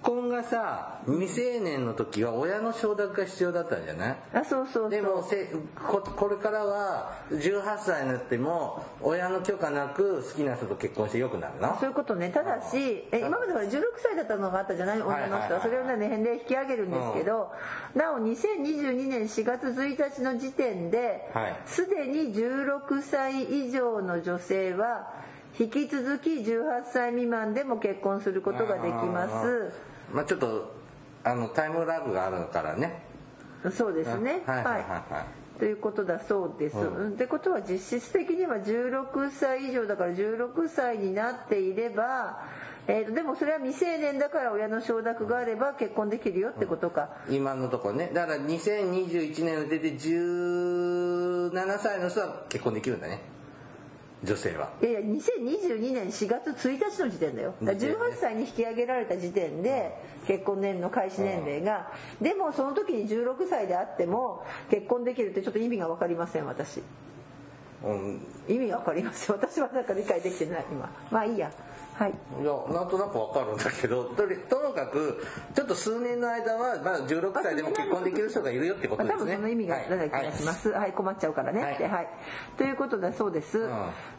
[0.04, 4.18] 婚がさ未成年の時は親の承諾が必要だったんじゃない？
[4.34, 4.89] あそうそうそう。
[4.89, 5.48] でもせ
[5.88, 12.30] ここれからは18歳になっても親の許可なく好きな人と結婚してよくなるなそういうことね。
[12.30, 15.02] ただしえ今までほら16歳だったのがあったじゃない？
[15.02, 15.52] 女の人はいはいはい。
[15.54, 15.62] は。
[15.62, 17.52] それをね年齢引き上げるんですけど、
[17.96, 21.56] なお2022年4月1日の時点ではい。
[21.66, 25.13] すで、に16歳以上の女性は
[25.60, 29.72] 引き続き18歳未満でも結婚することができます
[30.12, 30.74] まあちょっと
[31.24, 33.04] あのタイムラグがあるからね。
[33.72, 34.44] そうですね。
[34.46, 36.78] はいはいということだそうです。
[36.78, 37.10] うん。
[37.10, 42.42] ってことは実質的には16歳以上だから16歳になっていれば、
[42.88, 47.10] えーとでもそれは未成年だから親の承諾があれば結婚できるよってことか。
[47.30, 48.12] 今のところね。
[48.13, 53.22] だから2021年の出て17歳の人は結婚できるんだね
[54.23, 54.69] 女性は。
[54.81, 57.53] いやいや2022年4月1日の時点だよ。
[57.62, 61.91] だから時点ね18歳に引き上げられた時点で結婚年の開始年齢が。
[62.21, 66.81] でもその時に16歳であっても結婚できるってちょっと意味が分かりません私。
[67.83, 68.25] うん。
[68.47, 69.36] 意味が分かりません。
[69.36, 70.89] 私はなんか理解できてない今。
[71.12, 71.51] まあいいや
[71.93, 72.13] はい。
[72.41, 74.06] いやなんとなくわかるんだけど
[74.49, 79.86] ともかくちょっと数年の間はまだ16歳でも結婚できる人がいるよってことまあ多ですね分その意味がはい。
[79.89, 81.89] 出ない気がします、はい困っちゃうからね、はい。
[81.89, 82.08] はい。
[82.58, 83.69] ということだそうです、う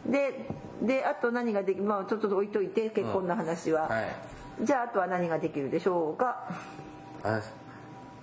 [0.06, 0.48] で
[0.82, 4.64] であと何ができまあちょっと置いといて結婚の話は、はい。
[4.64, 6.48] じゃああとは何ができるでしょうか？
[7.24, 7.40] あ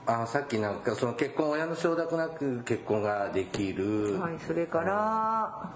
[0.06, 5.70] あさっきなんかその結婚親の承諾なく結婚ができる、はいそれから、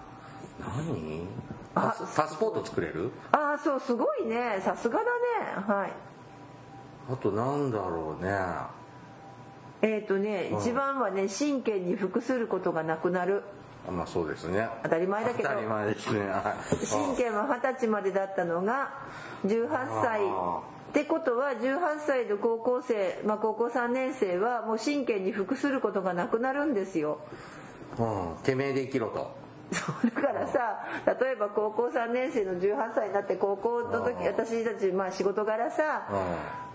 [0.59, 1.27] 何？
[1.51, 3.11] あパスパスポート作れる？
[3.31, 4.61] ああそうすごいね。
[4.63, 5.09] さすがだね。
[5.67, 5.91] はい。
[7.11, 8.31] あとなんだろうね。
[9.81, 13.43] えっ、とね、一番はね親権に服することがなくなる。
[13.87, 14.67] あまあそうですね。
[14.83, 15.49] 当たり前だけど。
[15.49, 16.19] 当たり前ですね。
[16.21, 16.85] はい。
[16.85, 18.89] 親権は二十歳までだったのが
[19.45, 19.69] 18
[20.01, 20.21] 歳。
[20.23, 27.19] あってことは18歳の高校生、まあ、高校3年生はもう親権に服することがなくなるんですよ。
[27.99, 28.35] うん。
[28.43, 29.35] てめえで生きろと
[29.71, 30.85] そうだからさ
[31.19, 36.07] 例えば高校3年生の18歳になって高校の時私たちまあ仕事柄さ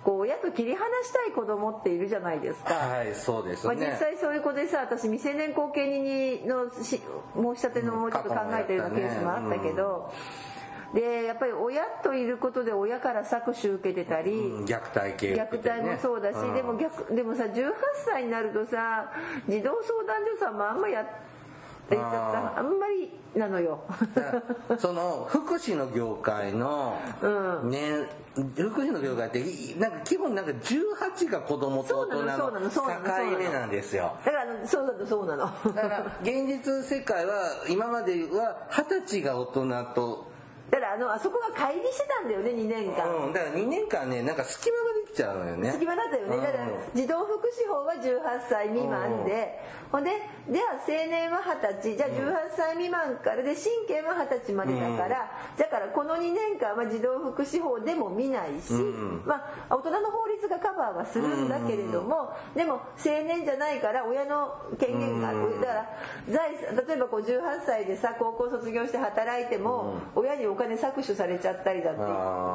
[0.03, 2.75] こう親と切り離したい子供っているじゃないですか。
[2.75, 10.13] はいそうですまあ、ね、実際そういう子でさ私未成年後見人のし申し立てのもうちょっと考えたようなケースもあったけど、
[10.95, 16.55] でやっぱり親といることで親から搾取受けてたり、うん虐待系虐待もそうだし、ん。
[16.55, 17.71] でも逆でもさ18
[18.07, 19.13] 歳になるとさ
[19.49, 21.05] 児童相談所さんもあんまや
[21.97, 23.81] ってちゃったあんまりなのよ。
[24.79, 26.97] その福祉の業界の、
[27.65, 28.07] ね
[28.55, 32.83] 福祉の業界っていなんか基本なんか18が子供と大人の境
[33.39, 34.17] 目なんですよ。
[34.25, 35.07] だからそうなの。
[35.07, 35.75] そうなの。
[35.75, 40.30] だから現実世界は今までは二十歳が大人と
[40.71, 45.73] だからあのあそこが乖離してたんだよね2年間、うん、だから2年間ねなんか隙間ができちゃうのよね。
[45.73, 46.37] 隙間だったよね。
[46.37, 49.81] だからうん児童福祉法は18歳未満で。
[49.91, 50.11] ほんで
[50.49, 51.97] では青年は20歳。
[51.97, 58.73] じゃあ18歳未満からで親権は20歳までだから、だからこの2年間は児童福祉法でも見ないし、
[59.27, 65.87] まあ大人の法律がカバーはするんだけれども、でも青年じゃないから親の権限がある、だから
[66.29, 72.01] 財産例えばこう18歳でさ高校卒業して働いても、親にお金搾取されちゃったりだって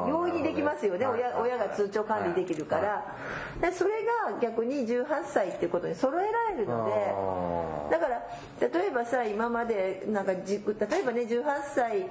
[0.09, 1.05] 容易にできますよね。
[1.05, 3.15] はい親親が通帳管理できるから、
[3.61, 3.91] でそれ
[4.29, 8.21] が逆に18歳っていうことに揃えられるのあでだから
[8.59, 12.07] 例えばさ今までなんかじ例えばね18歳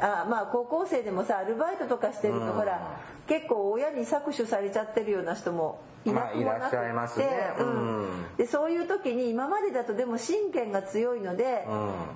[0.00, 6.70] あまあ高校生でもさアルバイトとかしてると、ほら結構親に搾取されちゃってるような人もいなくもな
[7.08, 7.28] くて、
[8.36, 11.66] でそういう時に今までだとでも親権が強いので、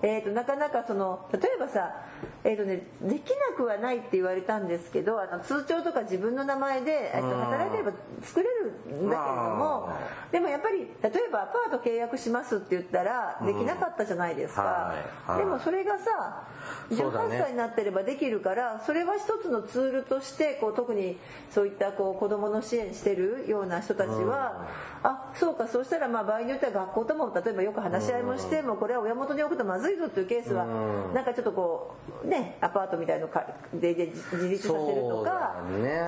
[0.02, 2.02] えー、となかなかその例えばさ、
[2.44, 7.48] えーとね、できなくはないって言われたんですけどあの通帳とか自分の名前で、えーとうん。
[7.48, 9.98] 働いてれば作れるんだけれどもま
[10.30, 14.94] でもやっぱり例えばアパート契約しますって言ったらできなかったじゃないですか、は
[15.28, 15.30] い。
[15.30, 15.38] はい。
[15.38, 16.46] でもそれがさ
[16.90, 17.38] 18そうだね。
[17.40, 21.16] 歳になってればできるからそれは一つのツールとしてこう特に
[21.50, 24.68] そういったこう子どもの支援してるような人たちは、
[25.02, 30.66] あそうかそうしたらまあ場合によっては学校とも例えばよく話し合いもしてもこれは親元に置くとまずいぞっていうケースは
[31.14, 35.54] なんかちょっとこうねアパートみたいのかでで自立させるとか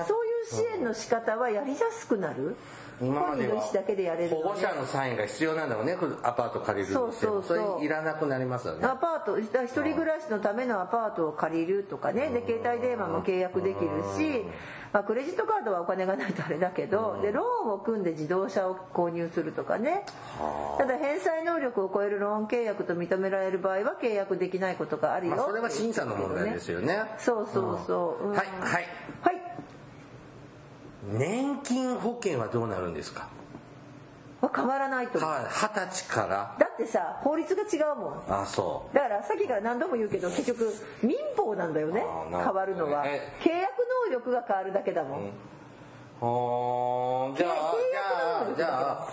[0.07, 2.55] そういう支援の仕方はやりやすくなる？
[3.01, 7.79] 今までは本人の意思だけでやれる保護者のサインが必要なんだろうねアパート借りるそうそうそう。
[7.79, 8.85] れいらなくなりますよね。
[8.85, 12.29] アパート一人暮らしのためのアパートを借りるとかね。
[12.29, 14.43] で携帯電話も契約できるし、
[14.93, 20.05] まあ、クレジットカードはお金がないとあれだけどでローンを組んで自動車を購入するとかね。
[20.77, 27.05] ただ返済能力を超えるローン契約と認められる場合は契約できないことがあるよ、まあ、それは審査の問題ですよね。
[27.17, 28.35] そうそうそう、うん。
[28.35, 28.85] はいはい。
[29.21, 29.41] はい。
[31.13, 33.27] 年金保険はどうなるんですか？
[34.41, 35.29] は変わらないと思う。
[35.29, 36.55] はい二十歳から。
[36.57, 38.23] だってさ法律が違うもん。
[38.27, 42.03] あそだからさっきから何度も言うけど結局民法なんだよね。
[42.31, 43.03] 変わるのは。
[43.05, 43.33] え。
[43.43, 43.71] 契約
[44.07, 45.31] 能力が変わるだけだもん、う
[46.21, 47.51] はあじゃあ
[47.91, 49.07] じゃあじゃ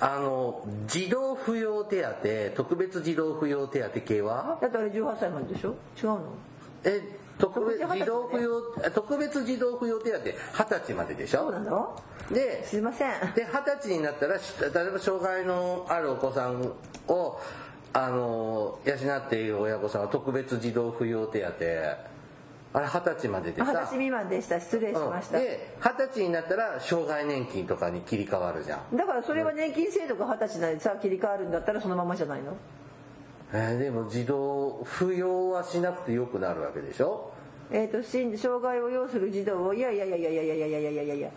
[0.00, 2.02] ああの児童扶養手
[2.54, 4.58] 当特別児童扶養手当系は？
[4.60, 5.76] だってあれ18歳まででしょ？
[5.96, 6.20] 違うの？
[6.84, 7.00] え
[7.38, 8.60] 特別特別児童扶養
[8.92, 11.38] 特別児童扶養手当二十歳まででしょ？
[11.42, 12.02] そうなの？
[12.32, 13.10] ですいません。
[13.34, 16.60] で二十歳になったらし例えば障害のあるお子さん
[17.08, 17.40] を
[17.92, 22.11] あの養っている親御さんは特別児童扶養手当
[22.74, 24.58] あれ二十歳までで二十さ歳未満でした。
[24.60, 25.44] 失礼しました、うん。
[25.44, 28.96] で二十歳になったら障害年金とかに切り替わるじゃん。
[28.96, 32.56] だからそれは年金制度が二十歳でさ切り替わるんだったらそのままじゃないの？
[33.52, 37.32] えーでも児童扶養はしなくてよくなるわけでしょ？
[37.70, 41.30] えっ、とし障害を要する児童をいやいやいやいやいやいやいやいやいやいやいや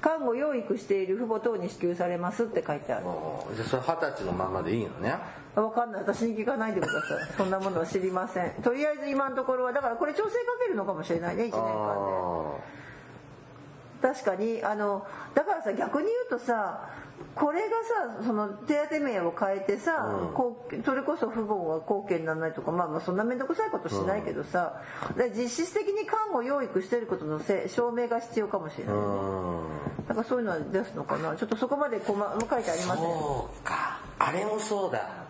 [0.00, 3.06] 看護養育している父母等に支給されますって書いてある。
[3.06, 5.14] うんじゃあそれ二十歳のままでいいのね
[5.62, 6.00] わかんない。
[6.02, 7.28] 私に聞かないでください。
[7.36, 8.50] そんなものは知りません。
[8.62, 11.44] とりあえず今のところはだからこれ調整かけるのかもしれないね。
[11.44, 11.60] 1年間
[14.02, 14.10] で。
[14.10, 14.62] あ確かに。
[14.62, 16.88] あのだからさ逆に言うとさ
[17.34, 17.76] これが
[18.18, 30.06] さその手当名を変えてさ、こうそれこそ父母が後見にならないとかまあまあそんな面倒くさいことしないけどさ、だから実質的に看護養育してることのせ証明が必要かもしれない、ーうん。
[30.08, 31.36] なんかそういうのは出すのかな。
[31.36, 33.04] ちょっとそこまで細書いてありません。
[33.04, 34.00] そうか。
[34.18, 35.25] あれもそうだ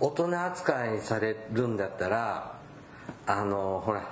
[0.00, 2.58] 大人扱いにされるんだったら
[3.26, 4.08] あのほら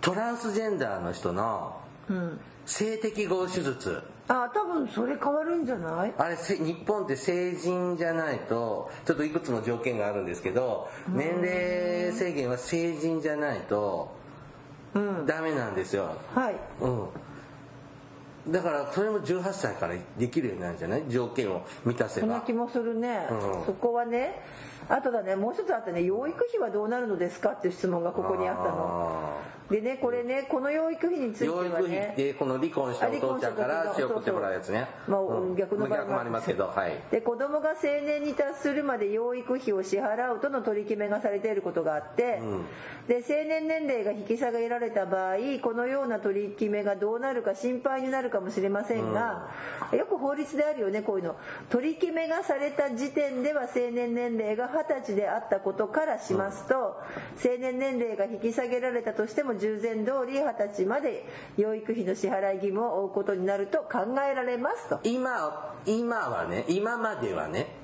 [0.00, 1.76] トランスジェンダーの人の
[2.08, 2.40] うん。
[2.64, 4.02] 性的合手術。
[4.28, 6.14] あ多分それ変わるんじゃない？
[6.16, 14.14] あれせ日本って成人じゃないとちょっといくつも条件があるんですけど年齢制限は成人じゃないと
[14.94, 15.26] うん。
[15.26, 16.14] ダメなんですよ。
[16.34, 16.56] はい。
[16.80, 17.06] うん
[18.48, 21.04] だからそれも18歳からできるようになるんじゃない？
[21.08, 22.26] 条件を満たせば。
[22.26, 23.64] そんな気もするね、うん。
[23.66, 24.42] そこはね
[24.88, 29.40] あとだねもう一つあってね養育費はどうなるのですかっていう質問がここにあったの。
[29.70, 34.86] でねこれねこの養育費については養育費っねてこの離婚したお父ちゃんから仕送ってもらうやつね。
[35.08, 35.56] まあうん。
[35.56, 37.00] 逆の場合もありますけどはい。
[37.10, 42.40] で子供が成年に達するまで養育費を支払うとの取り決めがされていることがあって、
[43.08, 49.48] で成年年齢が引き下げられた場合このような取り決めがどうなるか心配になるかもしれませんが、
[49.92, 51.36] よく法律であるよねこういうの。
[51.70, 56.96] 取り決めがされた時点では成年年齢が二十歳であったことからしますと、
[57.36, 65.00] 成年年齢が引き下げられたとしても従前通り二十歳まで養育費の支払い義務を負うことになると考えられますと。
[65.04, 67.82] 今今はね今まではね。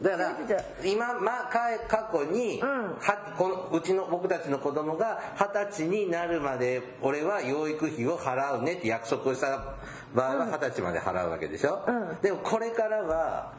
[0.00, 0.36] だから
[0.84, 2.60] 今、まあ、か過去に、ん。
[2.60, 9.74] はこのうちの僕たちの子供が二十歳になるまで俺は養育費を払うねって約束をした
[10.14, 12.18] 場合は二十歳まで払うわけでしょ、うん。
[12.22, 13.52] でもこれからは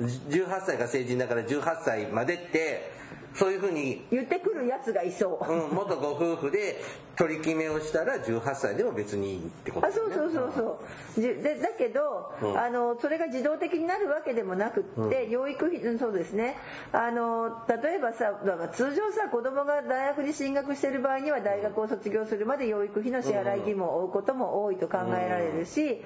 [0.00, 2.99] 18歳が成人だから18歳までって
[3.34, 5.52] そういうふうに言ってくるやつがいそう。
[5.52, 6.82] うん、元ご夫婦で
[7.16, 10.80] 取り決めをしたら18歳でも別にいいってことあそうそうそうそ
[11.18, 11.20] う。
[11.20, 12.58] でだけど、うん。
[12.58, 16.56] あのそれが自動的になるわけでもなくって、養育費うんそうですね。
[16.92, 26.02] あの例えばさ、まあ、通常さ子供が大学に進学している場合には大学を卒業するまで養育費の支払い義務を負うことも多いと考えられるし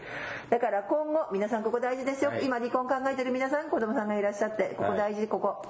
[0.50, 2.44] だから今後皆さんここ大事ですよ、はい。
[2.44, 5.62] 今離婚考えてる皆さん子供さんがいらっしゃってここ大事ここ。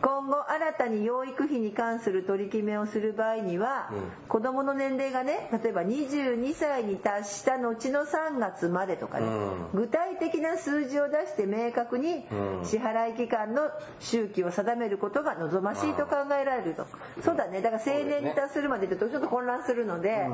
[0.00, 3.90] 今後新たに養育費に関する取り決めをする場合には、
[4.28, 9.26] 子供の年齢がね例えば22歳に達した後の3月までとかね、
[9.74, 12.24] 具体的な数字を出して明確に
[12.64, 16.86] 支払い期間の周期を定めることが望ましいと考えられると、
[17.22, 17.60] そうだね。
[17.60, 20.28] だから成年に達するまでってちょっと混乱するので、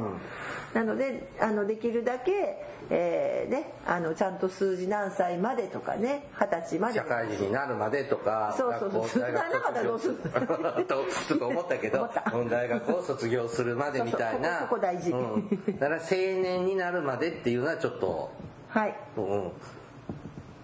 [0.74, 6.94] なのであのできるだけ、えーね、あのちゃんと数字何歳までとかね二十歳まで。
[6.94, 9.02] 社会人になるまでとかそうそうそう。
[9.02, 10.16] 学校大学なかったらどうする？
[10.16, 11.78] とちょっと思った。
[11.78, 12.08] けど
[12.48, 14.48] 大学を卒業するまでみたいな。
[14.50, 15.10] そうそうこ大事。
[15.10, 15.48] うん。
[15.78, 18.30] だから成年になるまでっていうのはちょっと、
[18.68, 18.96] はい。
[19.16, 19.50] うん、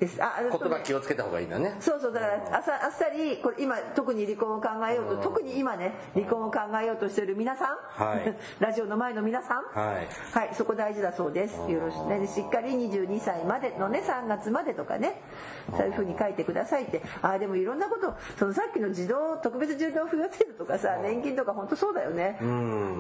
[0.02, 0.22] です。
[0.22, 1.76] あ言葉気をつけた方がいいんだね。
[1.80, 8.34] そうそうだからあさあっさりこれ今特に離婚を考えようと特に今ね離婚を考えようとしている皆さん、はい。
[8.58, 10.08] ラジオの前の皆さんはい。
[10.32, 11.56] はい、そこ大事だそうです。
[11.70, 12.18] よろしくね。
[12.18, 15.20] でしっかり22歳までのね3月までとかね
[15.76, 17.02] そういうふうに書いてくださいって。
[17.22, 22.36] ああでもいろんなことそのさっきの児童特別児童扶養制度とかさ年金とか本当そうだよね。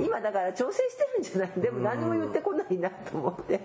[0.00, 1.60] 今だから調整してるんじゃない？
[1.60, 3.60] でも何も言ってこないなと思って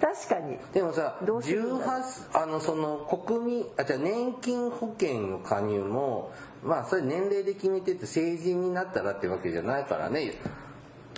[0.00, 0.58] 確かに。
[0.72, 1.80] でもさどうするんだろう。
[1.82, 6.32] 18あのその国民あじゃあ年金保険の加入も
[6.64, 10.32] まあそれ年齢で決めてて成人になったらってわけじゃないからね。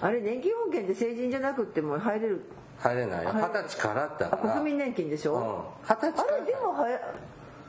[0.01, 2.43] あれ年金保険で成人じゃなくっても入れる？
[2.79, 3.31] 入れないよ。
[3.33, 5.87] 二十歳からだあから国民年金でしょ、うん。
[5.89, 7.01] 二十歳あれでもはや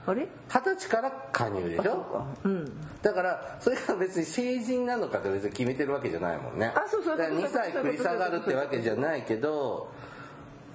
[0.08, 0.28] あれ？
[0.50, 2.26] 二十歳から加入でしょ？
[2.44, 2.72] うん。
[3.04, 6.74] だからそれが別に成人なのかって別に決めてるわけじゃないもんね。
[6.76, 7.18] あそうそう。
[7.18, 9.92] だから2歳繰り下がるってわけじゃないけど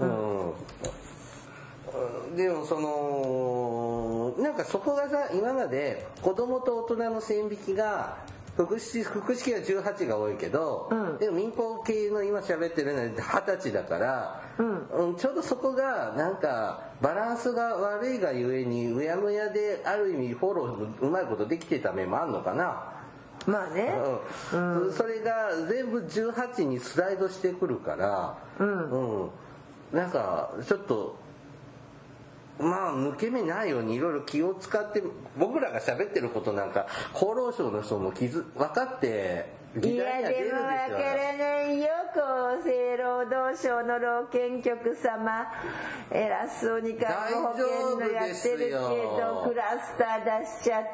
[0.01, 0.05] う
[2.33, 8.19] ん、でもそのなんかそこがさ今まで子供と大人の線引きが
[8.57, 11.19] 福祉福祉系は18が多いけど、うん。
[11.19, 15.17] でも民放系の今喋ってるのは二十歳だから、うん。
[15.17, 22.93] ちょうどそこがなんかバランスが悪いがゆえにうやむやである意味フォローうまいことできてた面もあんのかな。
[23.47, 23.95] まあね。
[24.53, 24.57] う
[24.89, 24.93] ん。
[24.93, 29.31] それが全部18にスライドしてくるから、うん
[29.93, 31.17] なんかちょっと
[32.59, 35.03] まあ抜け目ないようにいろいろ気を使って
[35.39, 45.47] 僕らが喋ってることなんか厚労省の人も気づ分かっていやでもわからないよ厚生労働省の老健局様。
[46.11, 49.45] 偉そうに看護保険のやってるけどよ。
[49.47, 50.85] クラスター出しちゃっ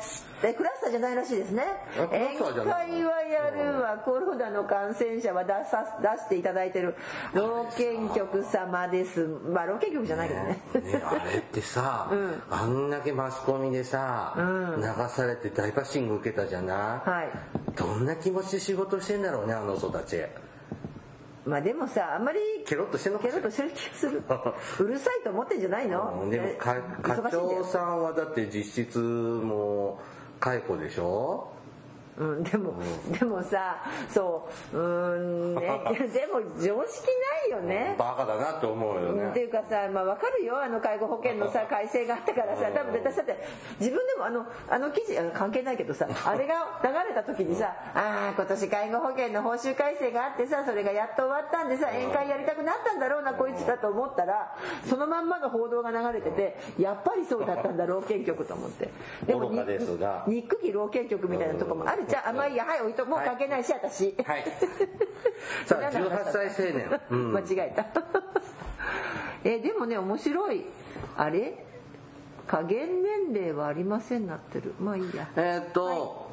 [0.42, 1.64] てクラスターじゃないらしいですね。
[1.96, 6.96] 宴会はやるわコロナの感染者は出さ出していただいてる。
[7.32, 9.26] 老健局様です。
[9.26, 10.60] まあ老健局じゃないけどね。
[10.74, 12.10] ねあれってさ、
[12.50, 14.34] あんだけマスコミでさ、
[14.76, 20.16] 流されて大バッシング受けたじゃない、はいどんな気持ちで仕事してんだろうねあの人たち。
[21.44, 23.34] まあでもさあんまりケロッとしてんのかしら？
[23.36, 24.22] ケロッとしてる気がする。
[24.80, 26.20] うるさいと思ってんじゃないの？
[26.22, 27.62] うんでもかね課忙しいんだよ。
[27.62, 30.00] 長さんはだって実質も
[30.36, 31.48] う解雇でしょ？
[32.18, 32.74] うん、でも、
[33.18, 35.60] でもさそううーんね。
[36.12, 37.06] でも常識
[37.42, 37.94] ないよね。
[37.98, 39.30] バカだなって思うよね。
[39.30, 40.60] っていうかさ、まあ、分かるよ。
[40.62, 42.70] あの介護保険のさ 改正があったからさ。
[42.72, 43.44] 多分私だって
[43.78, 54.54] 自分でもあのあの記事あの関係ないけどさ あれが流れた時にさああ今年介護保険の報酬改正があってさそれがやっと終わったんでさ宴会やりたくなったんだろうなこいつだと思ったら
[54.88, 58.88] そのまんまの報道が流れててやっぱりそうだったんだ老健局と思って。
[59.26, 60.24] でも愚かですが。
[60.26, 64.14] に憎き老健局みたいなとこもあるじゃんあんまりいやはい置いともう関係ないし私。
[64.24, 64.44] はい。
[65.66, 67.32] さあ18歳青年、うん。
[67.32, 67.86] 間違えた。
[69.44, 70.66] えでもね面白い。
[71.16, 71.64] あれ？
[72.46, 74.74] 加減年齢はありませんなってる。
[74.80, 75.28] まあいいや。
[75.36, 76.30] えーっと、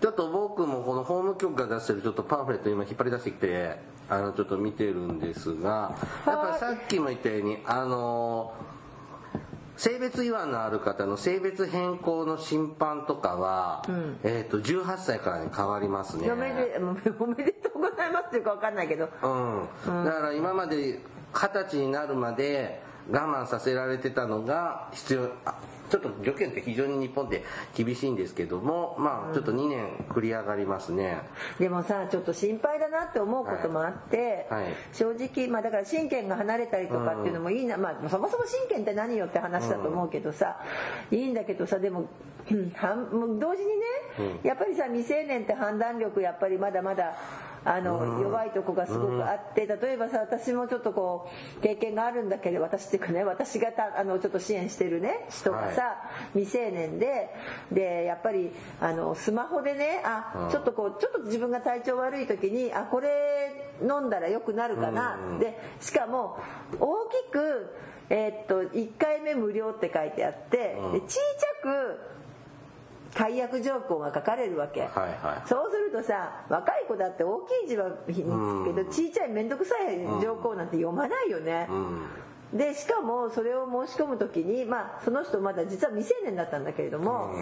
[0.00, 3.78] ちょっと僕もこの法務局が出してるちょっとパンフレット今引っ張り出してきて
[4.10, 5.94] あのちょっと見てるんですが
[6.26, 8.52] やっぱりさっきも言ったようにあの
[9.76, 13.84] 性別違反のある方の性別変更の審判とかは、
[14.22, 16.30] えーっと18歳からに変わりますね。
[16.30, 16.78] おめで
[17.18, 21.00] おめでとうございますっていうか分かんないけどうん、だから今まで
[21.32, 25.54] 二十歳になるまで我慢させられてたのが必要あ
[25.90, 31.18] ちょっと条件って非常に日本って厳しいんですけどもまあちょっと2年繰り上がりますね、
[31.58, 34.64] でもさちょっと心配だなって思うこともあって、はい。
[34.64, 40.58] はい正直まあだから親権が離れたりとかっていうのもいいな、まあそもそも親権って何よって話だと思うけどさ、
[41.10, 42.06] いいんだけどさでも
[42.50, 47.16] うん同時にね、やっぱりさ未成年って判断力やっぱりまだまだ
[47.66, 55.96] あの、弱いとこがすごくあって例えばさ私もちょっとこう経験があるんだけど私っていうかね私がたあのちょっと支援してるね人がさ、
[56.34, 57.30] 未成年で
[57.72, 58.50] でやっぱり
[58.80, 66.38] あのスマホでねあ、ちょっとこうちょっと自分が体調悪い時にあこれ飲んだら良くなるかな、でしかも
[66.78, 67.74] 大きく
[68.08, 71.20] えーっと1回目無料って書いてあって、で小さ
[71.62, 72.15] く
[73.16, 74.90] 解約条項が書かれるわけ、はい
[75.24, 75.48] はい。
[75.48, 81.66] そうするとさ若い子だって大きい字は見つくけど小さい面倒くさい条項なんて読まないよね、
[82.52, 87.34] でしかもそれを申し込む時にまあその人まだ実は未成年だったんだけれども、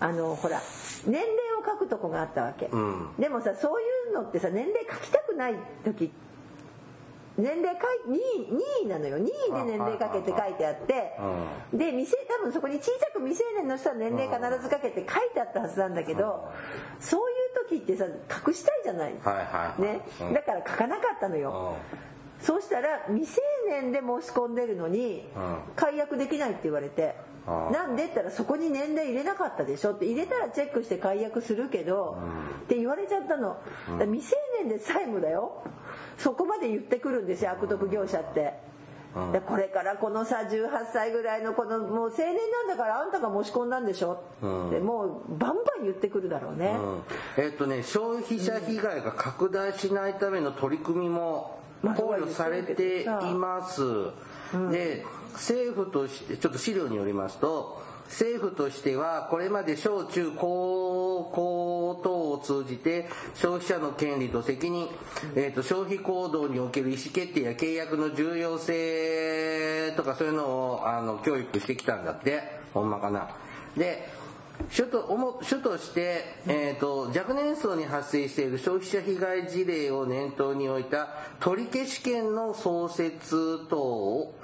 [0.00, 0.60] あのほら
[1.06, 3.14] 年齢を書くとこがあったわけ、ん。
[3.18, 5.54] でもさそういうのってさ年齢書きたくない
[5.84, 6.10] 時
[7.36, 8.18] 年齢書い
[8.48, 9.18] 任意なのよ。
[9.18, 11.12] 任意で年齢かけて書いてあって。
[11.72, 16.48] で未成多分そこに小さく未成年の人は年齢必ずかけて書いてあったはずなんだけど
[17.00, 20.00] そういう時ってさ隠したいじゃない、はいね。
[20.20, 20.32] うん。
[20.34, 21.76] だから書かなかったのよ。
[22.40, 25.58] そうしたら未成年で申し込んでるのにうん。
[25.74, 27.16] 解約できないって言われて。
[27.46, 30.06] なんでって言ったらそこに年齢入れなかったでしょって。
[30.06, 32.16] 入れたらチェックして解約するけど
[32.62, 33.58] って言われちゃったの。
[34.00, 35.62] 未成年で債務だよ。
[36.18, 38.54] そこまで言ってくるんですよ悪徳業者って。
[39.32, 44.24] でこれからこのさ18歳ぐらいのこのもう青年なんだからあんたが申し込んだんでしょ。
[44.40, 46.76] ってもうバンバン言ってくるだろうね、
[47.36, 47.44] うん。
[47.44, 53.82] えっとね消費者被害が拡大しないための取り組みもまあ考慮されています。
[54.72, 64.88] で政府としてちょっと資料によりますと政府としてはこれまで小中高校等を通じて消費者の権利と責任、
[65.36, 72.42] えー、と消費行動における意思決定や契約の重要性とかそういうのをあの教育してきたんだって
[72.72, 73.28] ほんまかな。
[73.76, 74.08] で
[74.70, 81.08] 主と主主として、えー、と若年層に発生している消費者被害事例を念頭に置いた
[81.40, 84.34] 取消権の創設等を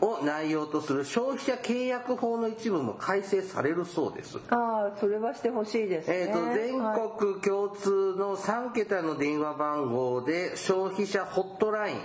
[0.00, 4.38] を内容とする消費者契約法の一部も改正されるそうです。
[4.50, 11.96] ああそれはしてほしいですね、えー、と全はい国共通の3桁の電話番号で消費者ホットライン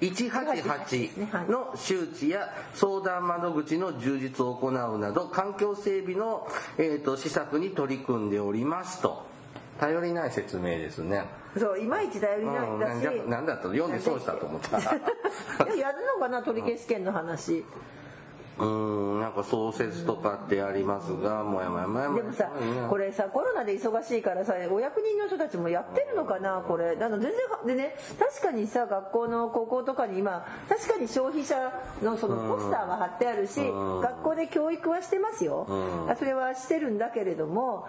[0.00, 6.48] 188の周知や相談窓口の充実を行うなど環境整備の、
[6.78, 9.26] えー、と施策に取り組んでおりますと
[9.78, 11.24] 頼りない説明ですね。
[11.58, 13.74] そういまいち頼りないうん、だし、なんだなんだったの？
[13.74, 14.78] 読んで損したと思った。
[14.78, 16.42] いややるのかな？
[16.42, 17.64] 取り消し権の話。
[18.58, 22.22] うーんなんか創設とかってありますがもやもやもやもや。
[22.24, 22.50] でもさ
[22.90, 26.62] これさコロナで忙しいからさお役人の人たちもやってるのかな？
[26.68, 26.90] これ。
[27.00, 27.32] あの全然
[27.66, 31.72] でね確かにさ学校の高校とかに今確かに消費者
[32.02, 34.00] のそのポスターは貼ってあるしうん。
[34.00, 35.66] 学校で教育はしてますよ。
[35.66, 36.16] うん。
[36.16, 37.86] それはしてるんだけれども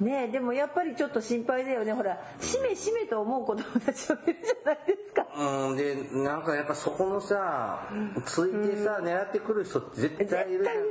[0.00, 1.92] ねえでもやっぱりちょっと心配だよね。
[1.92, 5.26] ほらしめしめと思う子供たちもいるじゃないですか。
[5.36, 7.88] うんでなんかやっぱそこのさ
[8.24, 10.82] ついてさ、狙ってくる人絶対いるじゃない。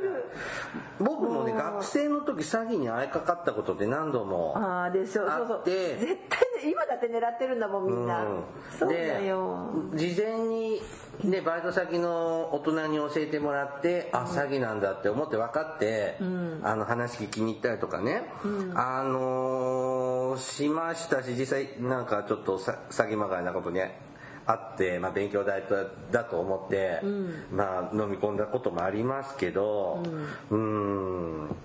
[0.99, 5.57] 僕もね学生の時詐欺に遭いかかったことって何度もああでしょそうそう。
[5.57, 5.97] あって。
[5.97, 8.43] 絶対ね今だって狙ってるんだもんみんな、うん。
[8.77, 9.69] そうだよ。
[9.93, 10.81] で事前に
[11.23, 16.17] ねバイト先の大人に教えてもらってあ詐欺なんだって思って分かって、
[16.63, 18.23] あの話聞きに行ったりとかね、
[18.75, 27.01] あのーしましたし実際なんかちょっとさ詐欺まがいなことにあって、まあ、勉強代だだと思って、
[27.51, 30.03] まあ飲み込んだこともありますけど
[30.49, 31.55] うん。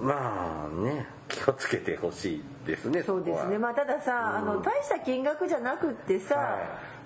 [0.00, 3.54] まあね気をつけてほしいですねそうですね。
[3.54, 6.58] こまあたださ、あの大した金額じゃなくってさ、は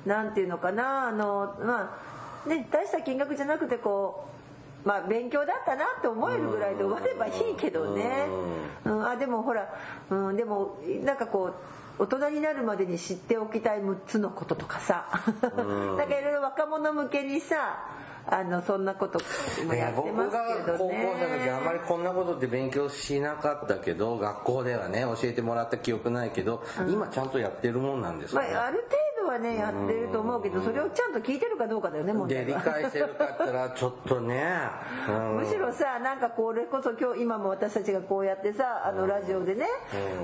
[0.07, 1.99] なんていうのかなあのま
[2.47, 4.29] あね大した金額じゃなくてこ
[4.85, 8.27] うまあ勉強だったなって思えるぐらいで終わればいいけどね、
[8.85, 9.69] うん、あでもほら、
[10.11, 11.53] うん、でもなんかこ
[11.99, 15.07] う大人になるまでに知っておきたい6つのこととかさ。
[15.97, 17.79] なんかいろいろ若者向けにさ
[18.27, 19.19] あのそんなこと
[19.67, 28.85] もいやってますがけど高校生の時あんまねりこんなことって勉強しなかったけど学校ではね教えてもらった記憶ないけど、今ちゃんとやってるもんなんですまかね、あ、ある
[29.23, 32.63] 程度はねやってると思うけどそれをちゃんと聞いてるかどうかだよね問で理題は。
[32.63, 34.45] 解してるかったらちょっとね、
[35.09, 35.37] うん。
[35.39, 39.67] むしろさなんかこれこそ今日今も私たちがこうやってさあのラジオでね、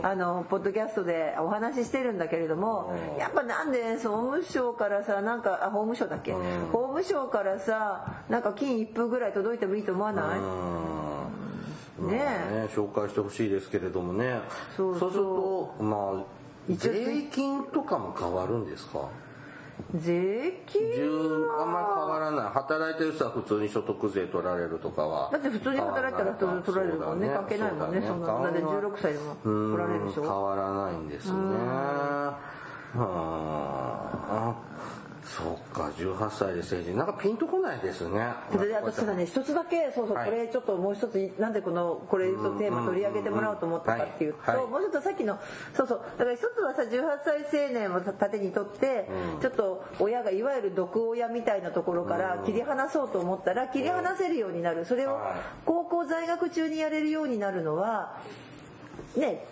[0.02, 6.32] あのポッドキャストでお話ししてるんだけれども、やっぱなんで総務省からさなんかあ法務省だっけ、
[6.72, 12.08] 法務省からさなんか金一封ぐらい届いてもいいと思わない、うん。
[12.08, 14.40] ねまあね紹介してほしいですけれどもね。
[14.76, 16.38] そうするとまあ
[16.76, 19.08] 税金とかも変わるんですか？
[19.94, 22.50] 税金10あんまり変わらない。
[22.50, 27.26] 働いてる人は普通に所得税取られるとかはだって普通に働いたら取られるもんね。
[27.26, 28.02] そうだ関係ないもんね。
[28.06, 28.42] そんなの。
[28.42, 31.32] だって16歳でも取られるでしうん変ょわらないんですね。
[31.32, 32.32] うん
[35.28, 36.96] そうか18歳で成人。
[36.96, 38.32] なんかピンとこないですね。
[38.50, 40.30] であとただね一つだけそうそう、はい。
[40.30, 44.60] これちょっともう一つなんでこのこれとテーマ取り上げてもらおうと思ったかっていうと、はい。
[44.60, 44.66] はい。
[44.66, 45.38] もうちょっとさっきの
[45.74, 49.08] そうそうだから一つはさ18歳青年を盾にとって、
[49.40, 54.84] ちょっと親がいわゆる毒親みたいなところから切り離そうと思ったら切り離せるようになる。
[54.84, 55.32] それをはい。
[55.66, 58.20] 高校在学中にやれるようになるのは
[59.16, 59.44] ね、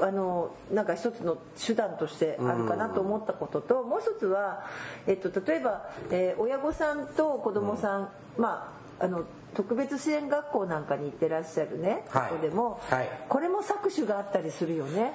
[0.00, 4.66] あのなんか一つの手段としてあるかなと思ったことと、もう一つは、
[5.06, 9.24] えっと、例えば、えー親御さんと子供さん、まああの
[9.54, 12.38] 特別支援学校なんかに行ってらっしゃるね、はい。
[12.38, 13.08] 人でも、はい。
[13.28, 15.14] これも搾取があったりするよね。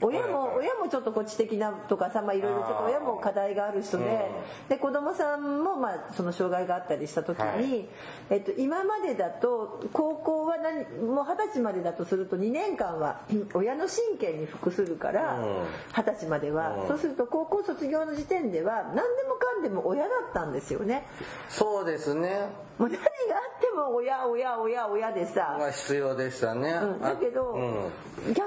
[0.00, 4.30] 親も親もちょっとこっち的なとかさまあいろいろちょっと親も課題がある人で
[4.68, 7.88] で子供さんもまあその障害があったりした時に、はい。
[8.30, 13.22] えっと、今までだと高校は何もう二十歳までだとすると2年間は
[13.54, 15.66] 親の親権に服するからうん。
[15.96, 16.84] 二十歳までは。
[16.88, 21.06] そうすると高校卒業の時点では何でもかんでも親だったんですよね。
[21.48, 22.46] そうですね。
[22.78, 23.08] もう何があ
[23.56, 25.56] っても親親親親でさ。
[25.58, 27.00] が必要でしたね、うん。
[27.00, 27.92] だけど、うん。
[28.32, 28.42] 逆に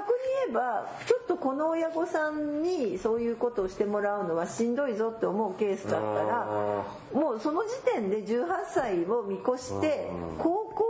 [0.45, 10.85] 言えばちょっとこの親御さんにそういうことをしてもらうのはしんどいぞって思うケースだったらもうその時点で18歳を見越して高校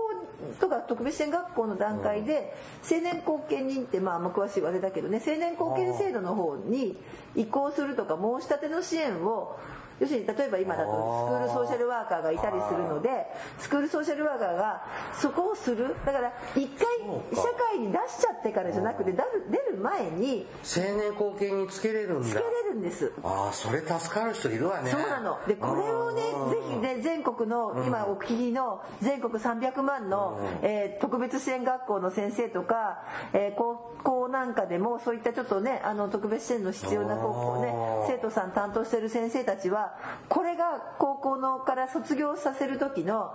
[0.60, 6.98] とか特別支援学校の段階で青年後見人ってまああんま詳しいあれだけどね青年後見制度の方に
[7.36, 9.58] 移行するとか申し立ての支援を
[10.02, 13.28] 要するに例えば今だとスクールソーシャルワーカーがいたりするので
[13.60, 14.82] スクールソーシャルワーカーが
[15.14, 15.96] そこをする。
[16.06, 16.88] だから一回
[17.32, 17.42] 社
[17.72, 23.12] 会に出しちゃってからじゃなくて出る前に青年後見につけれるんつけだれるんです。
[23.24, 24.92] ああそれ助かる人いるわね。
[24.92, 25.40] そうなの。
[25.48, 37.74] で、これをねうん、ぜひね、全国の、今お聞きの全国300万の、えー特別支援学校の先生とか、えー高校なんかでも、そういったちょっとね、あの、特別支援の必要な高校ね
[38.08, 39.91] 生徒さん担当してる先生たちは、
[40.30, 43.34] これが高校のから卒業させる時の、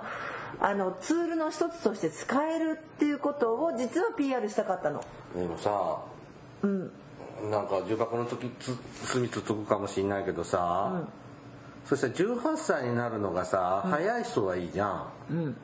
[0.60, 5.02] あの、ツールの一つとして使えるっていうことを、実は PR したかったの。
[5.34, 5.98] でもさ
[6.62, 6.90] うん。
[7.50, 8.74] なんか重箱の時つ
[9.12, 11.02] 罪つつくかもしんないけどさ、
[11.84, 15.56] そしたら18歳になるのがさ、早い人はいいじゃんうん。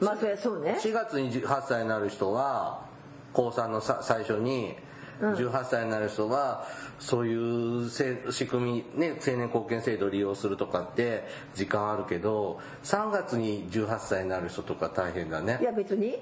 [0.00, 0.78] まあ、そりゃそうね。
[0.80, 2.86] 4月に18歳になる人は
[3.32, 4.76] 高3のさ最初に
[5.20, 6.66] 18歳になる人は
[6.98, 15.58] そういうせ仕組みね青年後見制度を利用するとかって時間あるけど3月に18歳になる人とか大変だね。
[15.60, 16.18] いや別に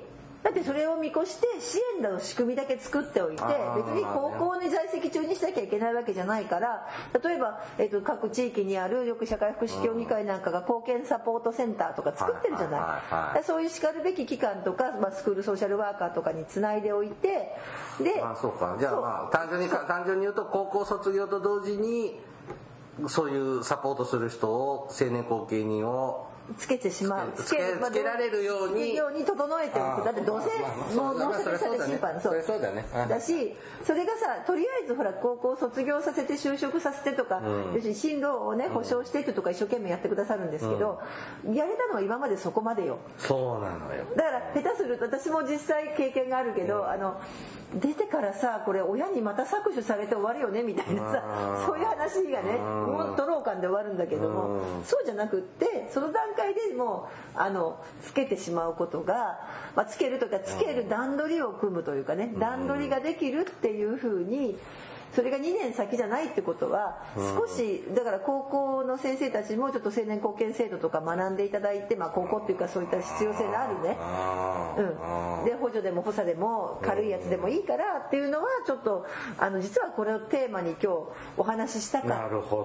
[0.47, 6.87] だってそれを見越して支援の仕組みだけ作っておいて別に高校に在籍中にしなきゃいけないわけじゃないから
[7.21, 13.03] 例えば、えっと各地域にあるよく社会福祉協議会なんかが貢献サポートセンターとか作ってるじゃな
[13.37, 13.43] い。
[13.43, 17.57] そういうしかるべき機関とか、まあ、スクールソーシャルワーカーとかにつないでおいて
[17.99, 18.77] であそうか。
[18.79, 22.21] じゃあまあ単純にか単純に言うと高校卒業と同時に
[23.09, 26.27] そういうサポートする人を青年後見人を
[26.57, 27.33] つけてしまう。
[27.35, 27.59] つけ
[28.05, 28.95] られるように。
[28.95, 30.05] ように整えておく。
[30.05, 32.43] だってどうせもうもう一人され審判そう。
[32.47, 32.87] そうだね。
[33.09, 33.53] だし
[33.85, 37.43] それがさとりあえずほら高校卒業させて就職させてとか、
[37.75, 41.01] 要するに進路をね保証していくとか一生懸命やってくださるんですけど、
[41.53, 42.99] やれたのは今までそこまでよ。
[43.19, 44.05] そうなのよ。
[44.17, 47.21] だから下手すると私も実際経験があるけど、あの
[47.75, 51.25] 出てからさこれ親にまた搾取されて終わるよねみたいなさ
[51.59, 51.67] うん。
[51.67, 54.85] そういう話がねもうとろう感で終わるんだけどもうん。
[54.85, 59.39] そうじゃなくってその段階でもうあのつけてしまうことが、
[59.75, 64.57] まあ、つけるとかつける段取りを組むというかね段取りができるっていうふうに
[65.15, 73.97] それが2年先じゃないってことは少しだから高校の先生たちもちょっと青年後見制度とか学んでいただいて、まあ、高校っていうかそういった必要性のあるね。
[75.41, 79.07] うん、で補助でも補佐でも軽いやつでもいいからっていうのはちょっと
[79.39, 80.89] あの実はこれをテーマに今日
[81.37, 82.11] お話ししたかっ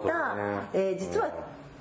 [0.06, 0.36] た。
[0.74, 1.32] えー実は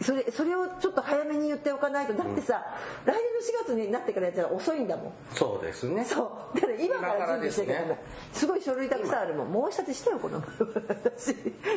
[0.03, 2.65] それそれをちょっと早めに言っておかないとだってさ、
[3.05, 3.21] 来年の
[3.63, 5.13] 4月になってからやったら遅いんだもん。
[5.35, 6.05] そうですね。
[6.05, 6.57] そう。
[6.57, 7.97] だから今から準備していから
[8.33, 9.71] すごい書類たくさんあるもん。
[9.71, 10.43] 申し立てしてよこの。
[10.89, 11.37] 私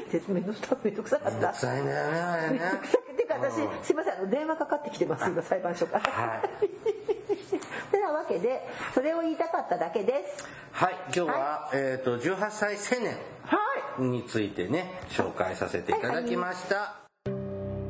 [0.10, 1.32] 説明のスめんどくさかった。
[1.32, 2.60] めんどくさいんだよねあれね。
[3.18, 3.56] てか私、
[3.86, 6.12] すいませんあの電話かかってきてます今裁判所から。
[6.12, 6.70] はい。
[7.92, 10.46] てなわけでそれを言いたかっただけです。
[10.72, 10.96] はい。
[11.06, 13.58] 今日は、えっ、と18歳青年は
[14.00, 14.04] い。
[14.04, 17.03] についてね紹介させていただきました、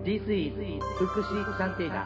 [0.04, 0.54] This is
[0.97, 2.06] 福祉探偵団。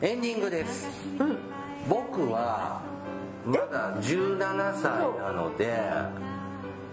[0.00, 0.88] エンディングです、
[1.86, 2.80] 僕は
[3.44, 5.76] まだ17歳なので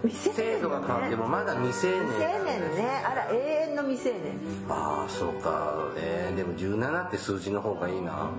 [0.04, 3.02] 未成制度が変わってもまだ未成年未成年ね。
[3.02, 5.92] あら永遠の未成年ああそうか。
[5.96, 8.30] えー、でも17って数字の方がいいな。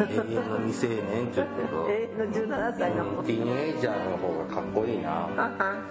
[0.00, 1.86] 永遠の未成年って言うけど。
[1.92, 2.24] 永遠の
[2.56, 5.28] 17歳のうんティーンエイジャーの方がかっこいいな。
[5.36, 5.82] あ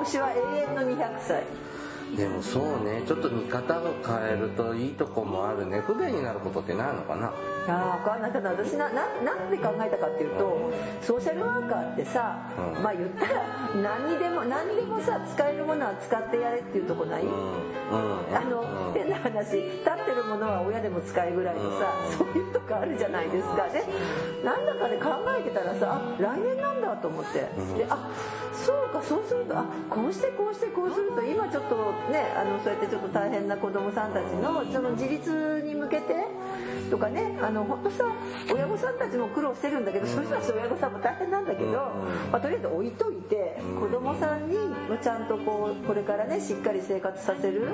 [0.00, 1.42] 私は永遠の200歳
[2.16, 5.80] でもそうねちょっと見方を変えるといいとこもあるね。
[5.80, 7.32] 不便になることってないのかな？
[7.66, 8.32] いや分かんない。
[8.32, 12.82] ただ私なななんで考えたかっていうとソーシャルワーカーってさ、うん。
[12.82, 13.42] まあ言ったら
[13.82, 18.36] 何にでも何でもさ使えるものは使ってやれっていうとこない、うんうん。
[18.36, 23.66] あのうん変な話立ってるものは親でも使えぐらいのさ、そういうとこあるじゃないですか。
[23.68, 23.82] で
[24.44, 27.40] なんだかで考えてたらさあ来年なんだと思って。
[27.40, 28.10] であ
[28.52, 36.14] そうかそうするとあこうしてこうしてこうすると今ちょっとねあのそうやってちょっと大変な子供さんたちのその自立に向けて
[36.90, 38.04] とかねあの本当さ
[38.52, 41.72] 親御さんたちも苦労してるんだけど、そういう人たち親御さんも大変なんだけど、
[42.30, 44.56] まあ、とりあえず置いといて子供さんに
[45.02, 47.68] ちゃんとこうこれからねしっかり生活させる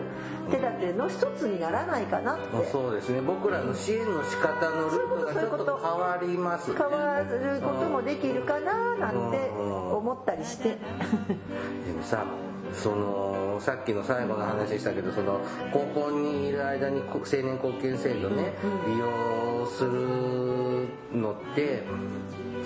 [0.51, 2.67] 手立ての一つにならないかなって。
[2.71, 3.21] そうですね。
[3.21, 6.77] 僕らの支援の仕方のルートがちょっと変わりますね。
[6.79, 10.69] 変わることもできるかななんて思ったりして。
[10.71, 10.77] で
[11.93, 12.25] もさ
[12.73, 15.41] そのさっきの最後の話でしたけどその
[15.73, 18.55] 高校にいる間にこ青年貢献制度ね
[18.87, 21.83] 利用するのって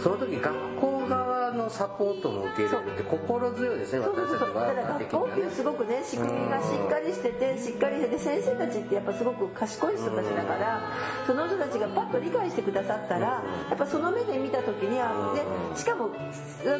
[0.03, 10.93] その時学校側のサポートも受け入れるって心強いですね私たちそうだからは学校っていうすごくね仕組みがしっかりしててしっかりしてて先生たちってやっぱすごく賢い人たちだから
[11.27, 13.43] その人たちがパッと理解してくださったらや
[13.75, 16.09] っぱその目で見た時にあでしかも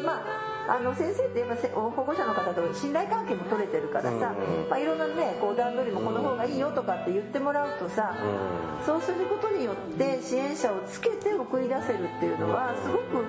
[0.03, 4.33] まああの先生ってやっぱせ保護者の方と信頼関係も取れてるからさ、
[4.69, 8.15] まあ、いろんなねこう段取りもこの方がいいよとかって言ってもらうとさ、
[8.85, 13.25] そうすることによって支援者をつけて送り出せるっていうのはすごく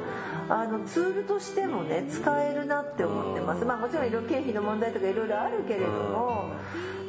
[0.48, 6.50] あのツールとしてもね使えるなって思ってます、まあ、もちろんいろいろ経費の問題とかいろいろあるけれども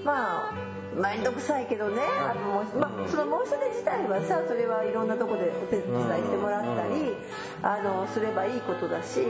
[0.03, 7.13] まあ面倒くさいけどねあの、まあ、その申し立て自体はさそれはいろんなとこでお手伝いしてもらったり
[7.61, 9.21] あのすればいいことだし、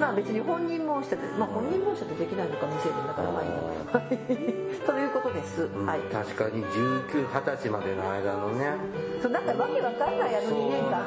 [0.00, 3.64] まあ、別に本人申し立て、まあ、本人申し立てできないのか未成年だからまあいいの
[4.86, 6.00] ということです、はい。
[6.12, 8.76] 確かに19、20歳までの間のね。
[9.22, 11.04] そうなんかわけわかんないあの2年間。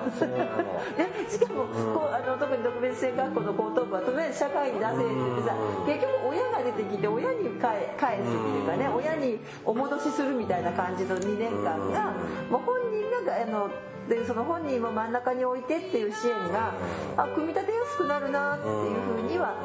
[0.98, 5.56] で しかも、こうあの特に特別支援学校の高等部はとりあえず社会に出せって言ってさ
[5.86, 12.14] 結局親が出てきて親に返返すっていうかね親にお戻しするみたいな感じの2年間が
[12.50, 13.70] もう本人があの
[14.08, 16.74] でその本人を真ん中に置いてっていう支援が
[17.18, 19.56] あ組み立てやすくなるなっていうふうには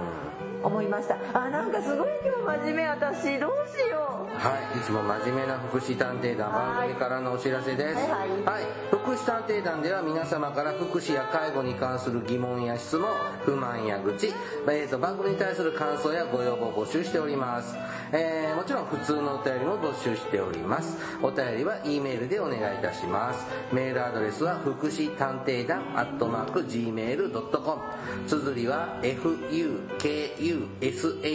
[0.62, 7.94] 思いましたあなんかすごい今日真面目私どうしようはい、いつも真面目な福祉探偵団番組からのお知らせです。
[7.94, 13.10] はいはい福祉探偵団では皆様から福祉や介護に関する疑問や質問、
[13.44, 14.32] 不満や愚痴、
[14.68, 17.76] えー、と番組に対する感想やご要望を募集しております。
[18.12, 20.96] えーもちろん普通のお便りも募集しております。
[21.20, 23.44] お便りは E メールでお願いいたします。
[23.72, 27.80] メールアドレスは福祉探偵団アットマーク Gmail.com
[28.28, 31.34] 綴りは fukushitanteidan アットマ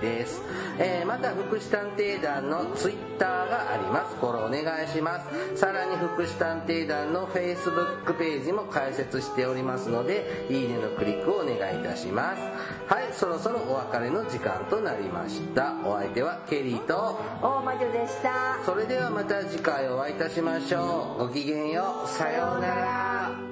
[0.00, 0.42] です、
[0.78, 4.16] えーまた福祉探偵団のツイッターがあります。
[4.16, 5.56] フォローお願いします。
[5.56, 12.42] さらに福祉探偵団の Facebook ページも開設しておりますのでいいねのクリックをお願いいたします。
[12.92, 15.74] はいそろそろお別れの時間となりました。
[15.84, 18.58] お相手はケリーと大魔女でした。
[18.64, 21.26] それではまた次回お会いいたしましょう。
[21.26, 22.08] ごきげんよう。
[22.08, 23.51] さようなら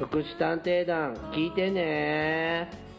[0.00, 2.89] 福祉探偵団聞いてね。